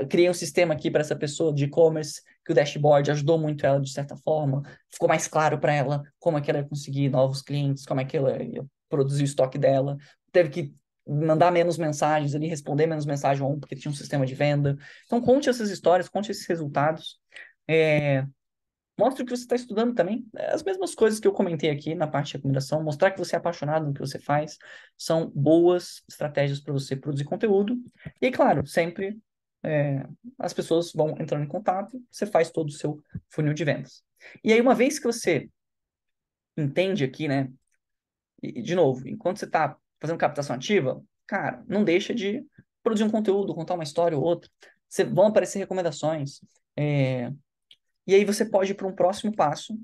[0.00, 3.64] eu criei um sistema aqui para essa pessoa de e-commerce, que o dashboard ajudou muito
[3.64, 7.08] ela de certa forma, ficou mais claro para ela como é que ela ia conseguir
[7.08, 9.96] novos clientes, como é que ela ia produzir o estoque dela,
[10.32, 10.74] teve que
[11.06, 14.76] mandar menos mensagens ali, responder menos mensagens porque tinha um sistema de venda.
[15.04, 17.18] Então conte essas histórias, conte esses resultados.
[17.68, 18.24] É,
[18.98, 20.24] Mostre o que você está estudando também.
[20.36, 22.82] É as mesmas coisas que eu comentei aqui na parte de recomendação.
[22.82, 24.56] Mostrar que você é apaixonado no que você faz.
[24.96, 27.76] São boas estratégias para você produzir conteúdo.
[28.20, 29.18] E, claro, sempre
[29.64, 30.06] é,
[30.38, 32.00] as pessoas vão entrando em contato.
[32.10, 34.04] Você faz todo o seu funil de vendas.
[34.44, 35.50] E aí, uma vez que você
[36.56, 37.50] entende aqui, né?
[38.40, 42.44] E, de novo, enquanto você está fazendo captação ativa, cara, não deixa de
[42.82, 44.48] produzir um conteúdo, contar uma história ou outra.
[45.12, 46.40] Vão aparecer recomendações.
[46.76, 47.32] É,
[48.06, 49.78] e aí você pode ir para um próximo passo,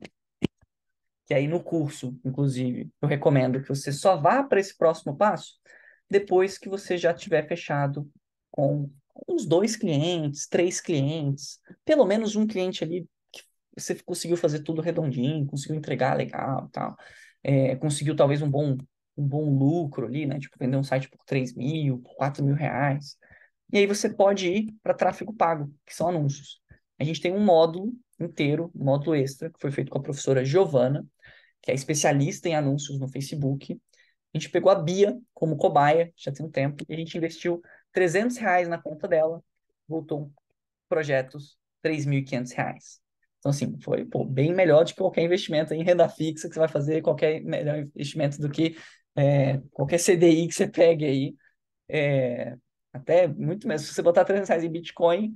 [1.27, 5.59] que aí no curso, inclusive, eu recomendo que você só vá para esse próximo passo
[6.11, 8.11] depois que você já tiver fechado
[8.51, 8.91] com
[9.29, 13.43] uns dois clientes, três clientes, pelo menos um cliente ali que
[13.77, 16.97] você conseguiu fazer tudo redondinho, conseguiu entregar legal, tal,
[17.45, 18.77] é, conseguiu talvez um bom
[19.17, 20.39] um bom lucro ali, né?
[20.39, 23.17] Tipo, vender um site por 3 mil, por 4 mil reais.
[23.73, 26.61] E aí você pode ir para tráfego pago, que são anúncios.
[26.99, 27.93] A gente tem um módulo
[28.25, 31.07] inteiro, módulo extra, que foi feito com a professora Giovana,
[31.63, 33.79] que é especialista em anúncios no Facebook.
[34.33, 37.61] A gente pegou a Bia como cobaia, já tem um tempo, e a gente investiu
[37.93, 39.43] 300 reais na conta dela,
[39.89, 40.33] voltou
[40.89, 43.01] projetos 3.500 reais.
[43.39, 46.61] Então, assim, foi pô, bem melhor do que qualquer investimento em renda fixa que você
[46.61, 48.77] vai fazer, qualquer melhor investimento do que
[49.17, 51.35] é, qualquer CDI que você pegue aí.
[51.89, 52.57] É,
[52.93, 53.87] até muito mesmo.
[53.87, 55.33] Se você botar 300 reais em Bitcoin,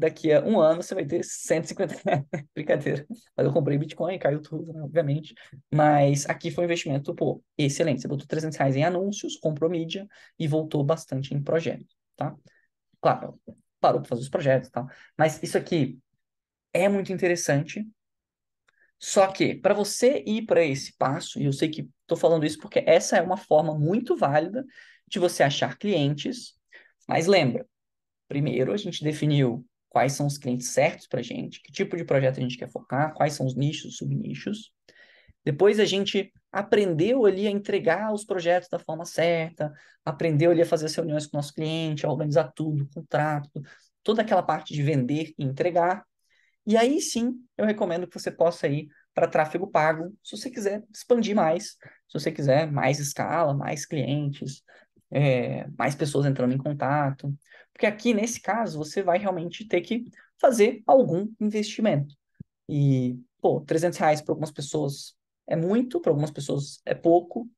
[0.00, 2.24] daqui a um ano você vai ter 150 reais.
[2.54, 3.06] Brincadeira.
[3.36, 5.34] Mas eu comprei Bitcoin, caiu tudo, né, obviamente.
[5.72, 8.00] Mas aqui foi um investimento, pô, excelente.
[8.00, 12.34] Você botou 300 reais em anúncios, comprou mídia e voltou bastante em projetos, tá?
[13.00, 13.38] Claro,
[13.80, 14.88] parou para fazer os projetos e tal.
[15.16, 15.98] Mas isso aqui
[16.72, 17.86] é muito interessante.
[18.98, 22.58] Só que, para você ir para esse passo, e eu sei que estou falando isso
[22.58, 24.64] porque essa é uma forma muito válida
[25.08, 26.54] de você achar clientes,
[27.08, 27.66] mas lembra,
[28.28, 32.04] primeiro a gente definiu quais são os clientes certos para a gente, que tipo de
[32.04, 34.72] projeto a gente quer focar, quais são os nichos, subnichos.
[35.44, 39.72] Depois a gente aprendeu ali a entregar os projetos da forma certa,
[40.04, 43.60] aprendeu ali a fazer as reuniões com o nosso cliente, a organizar tudo, contrato,
[44.02, 46.04] toda aquela parte de vender e entregar.
[46.66, 50.84] E aí sim, eu recomendo que você possa ir para tráfego pago, se você quiser
[50.94, 51.70] expandir mais,
[52.08, 54.62] se você quiser mais escala, mais clientes,
[55.10, 57.34] é, mais pessoas entrando em contato.
[57.80, 60.04] Porque aqui, nesse caso, você vai realmente ter que
[60.38, 62.14] fazer algum investimento.
[62.68, 65.14] E, pô, 300 reais para algumas pessoas
[65.46, 67.48] é muito, para algumas pessoas é pouco,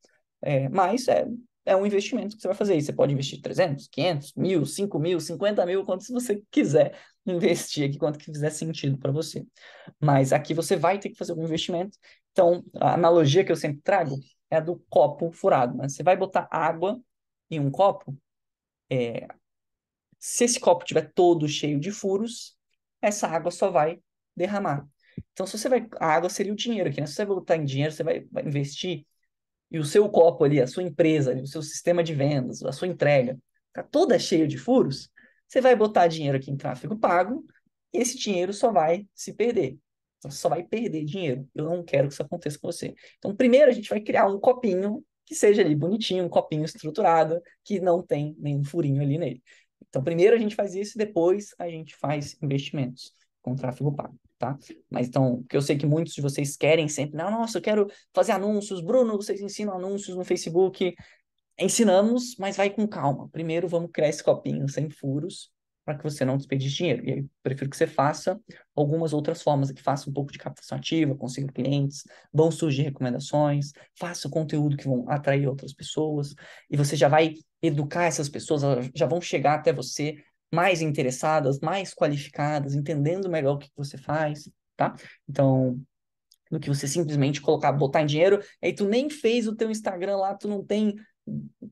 [0.40, 1.26] é, mas é,
[1.66, 2.76] é um investimento que você vai fazer.
[2.76, 6.96] E você pode investir 300, 500, mil, 5 mil, 50 mil, quanto você quiser
[7.26, 9.44] investir aqui, quanto que fizer sentido para você.
[9.98, 11.98] Mas aqui você vai ter que fazer algum investimento.
[12.30, 15.76] Então, a analogia que eu sempre trago é a do copo furado.
[15.76, 15.88] Né?
[15.88, 17.00] Você vai botar água
[17.50, 18.16] em um copo,
[18.88, 19.26] é,
[20.24, 22.56] se esse copo estiver todo cheio de furos,
[23.02, 23.98] essa água só vai
[24.36, 24.86] derramar.
[25.32, 25.84] Então, se você vai.
[25.98, 27.08] A água seria o dinheiro aqui, né?
[27.08, 29.04] Se você vai botar em dinheiro, você vai, vai investir,
[29.68, 32.86] e o seu copo ali, a sua empresa, o seu sistema de vendas, a sua
[32.86, 33.36] entrega,
[33.68, 35.10] está toda cheia de furos,
[35.48, 37.44] você vai botar dinheiro aqui em tráfego pago,
[37.92, 39.76] e esse dinheiro só vai se perder.
[40.18, 41.48] Então, você só vai perder dinheiro.
[41.52, 42.94] Eu não quero que isso aconteça com você.
[43.18, 47.40] Então, primeiro a gente vai criar um copinho que seja ali bonitinho, um copinho estruturado,
[47.64, 49.42] que não tem nenhum furinho ali nele.
[49.88, 54.56] Então, primeiro a gente faz isso depois a gente faz investimentos com tráfego pago, tá?
[54.88, 57.88] Mas então, porque eu sei que muitos de vocês querem sempre, não, nossa, eu quero
[58.14, 60.94] fazer anúncios, Bruno, vocês ensinam anúncios no Facebook.
[61.58, 63.28] Ensinamos, mas vai com calma.
[63.28, 65.50] Primeiro vamos criar esse copinho sem furos,
[65.84, 67.04] para que você não desperdice dinheiro.
[67.04, 68.40] E aí, prefiro que você faça
[68.74, 73.72] algumas outras formas, que faça um pouco de captação ativa, consiga clientes, vão surgir recomendações,
[73.98, 76.34] faça conteúdo que vão atrair outras pessoas,
[76.70, 80.16] e você já vai educar essas pessoas, elas já vão chegar até você
[80.52, 84.94] mais interessadas, mais qualificadas, entendendo melhor o que você faz, tá?
[85.28, 85.80] Então,
[86.50, 90.16] do que você simplesmente colocar, botar em dinheiro, aí tu nem fez o teu Instagram
[90.18, 90.94] lá, tu não tem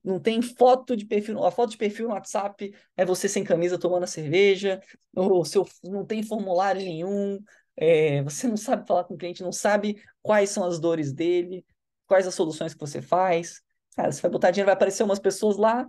[0.04, 3.78] não tem foto de perfil, a foto de perfil no WhatsApp é você sem camisa
[3.78, 4.80] tomando a cerveja,
[5.14, 7.40] ou seu, não tem formulário nenhum,
[7.76, 11.64] é, você não sabe falar com o cliente, não sabe quais são as dores dele,
[12.06, 13.62] quais as soluções que você faz.
[13.96, 15.88] Cara, você vai botar dinheiro, vai aparecer umas pessoas lá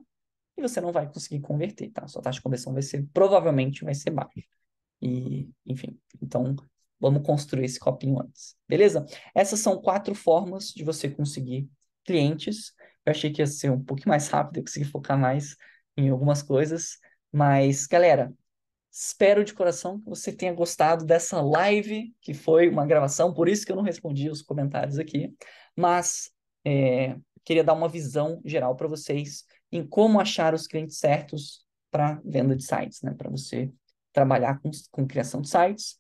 [0.58, 2.08] e você não vai conseguir converter, tá?
[2.08, 4.42] Sua taxa de conversão vai ser, provavelmente vai ser baixa.
[5.02, 6.56] E, enfim, então
[7.00, 9.06] vamos construir esse copinho antes, beleza?
[9.34, 11.68] Essas são quatro formas de você conseguir
[12.04, 12.74] clientes
[13.06, 15.56] eu achei que ia ser um pouquinho mais rápido, eu consegui focar mais
[15.98, 16.98] em algumas coisas.
[17.32, 18.34] Mas, galera,
[18.92, 23.66] espero de coração que você tenha gostado dessa live, que foi uma gravação, por isso
[23.66, 25.34] que eu não respondi os comentários aqui.
[25.76, 26.32] Mas
[26.66, 32.22] é, queria dar uma visão geral para vocês em como achar os clientes certos para
[32.26, 33.14] venda de sites, né?
[33.18, 33.72] Para você
[34.14, 35.98] trabalhar com, com criação de sites.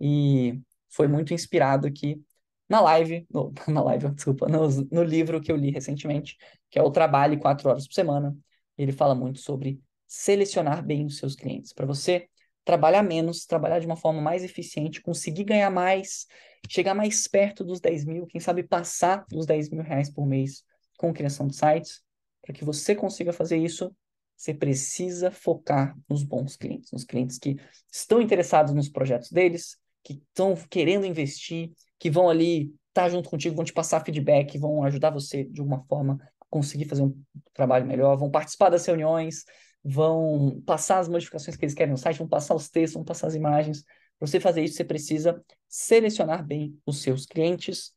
[0.00, 2.22] E foi muito inspirado aqui
[2.68, 6.36] na live, no, na live, desculpa, no, no livro que eu li recentemente,
[6.70, 8.36] que é o Trabalhe Quatro Horas por Semana.
[8.76, 12.28] Ele fala muito sobre selecionar bem os seus clientes, para você
[12.64, 16.26] trabalhar menos, trabalhar de uma forma mais eficiente, conseguir ganhar mais,
[16.68, 20.62] chegar mais perto dos 10 mil, quem sabe passar dos 10 mil reais por mês
[20.98, 22.02] com criação de sites.
[22.42, 23.90] Para que você consiga fazer isso,
[24.36, 27.56] você precisa focar nos bons clientes, nos clientes que
[27.90, 33.28] estão interessados nos projetos deles, que estão querendo investir, que vão ali estar tá junto
[33.28, 37.14] contigo, vão te passar feedback, vão ajudar você de alguma forma a conseguir fazer um
[37.52, 39.44] trabalho melhor, vão participar das reuniões,
[39.84, 43.26] vão passar as modificações que eles querem no site, vão passar os textos, vão passar
[43.26, 43.82] as imagens.
[44.18, 47.92] Para você fazer isso, você precisa selecionar bem os seus clientes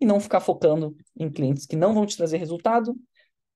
[0.00, 2.96] e não ficar focando em clientes que não vão te trazer resultado,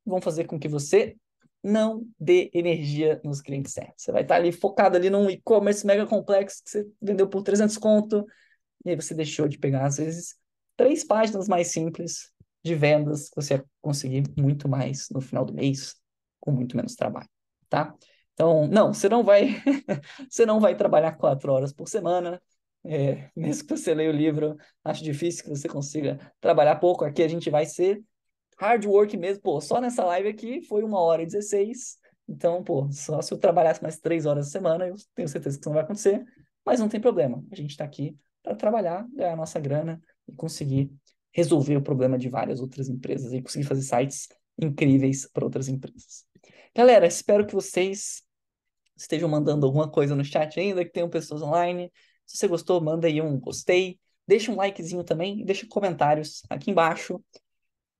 [0.04, 1.16] vão fazer com que você
[1.62, 4.02] não dê energia nos clientes certos.
[4.02, 7.78] Você vai estar ali focado ali num e-commerce mega complexo que você vendeu por 300
[7.78, 8.26] conto,
[8.84, 10.36] e aí você deixou de pegar, às vezes,
[10.76, 12.32] três páginas mais simples
[12.64, 15.96] de vendas, você vai conseguir muito mais no final do mês,
[16.40, 17.28] com muito menos trabalho,
[17.68, 17.94] tá?
[18.34, 19.62] Então, não, você não vai,
[20.30, 22.40] você não vai trabalhar quatro horas por semana,
[22.84, 27.04] é, mesmo que você leia o livro, acho difícil que você consiga trabalhar pouco.
[27.04, 28.02] Aqui a gente vai ser
[28.58, 31.98] hard work mesmo, pô, só nessa live aqui foi uma hora e 16.
[32.28, 35.60] Então, pô, só se eu trabalhasse mais três horas por semana, eu tenho certeza que
[35.62, 36.24] isso não vai acontecer,
[36.64, 37.44] mas não tem problema.
[37.50, 40.90] A gente está aqui para trabalhar, ganhar nossa grana e conseguir
[41.32, 44.28] resolver o problema de várias outras empresas e conseguir fazer sites
[44.60, 46.24] incríveis para outras empresas.
[46.74, 48.22] Galera, espero que vocês
[48.96, 51.90] estejam mandando alguma coisa no chat ainda, que tenham pessoas online.
[52.26, 56.70] Se você gostou, manda aí um gostei, deixa um likezinho também e deixa comentários aqui
[56.70, 57.22] embaixo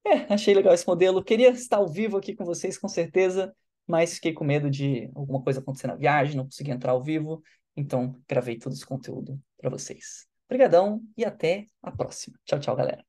[0.04, 1.22] é, achei legal esse modelo.
[1.22, 3.54] Queria estar ao vivo aqui com vocês, com certeza,
[3.86, 7.42] mas fiquei com medo de alguma coisa acontecer na viagem, não consegui entrar ao vivo,
[7.76, 10.31] então gravei todo esse conteúdo para vocês.
[10.52, 12.38] Obrigadão e até a próxima.
[12.44, 13.02] Tchau, tchau, galera.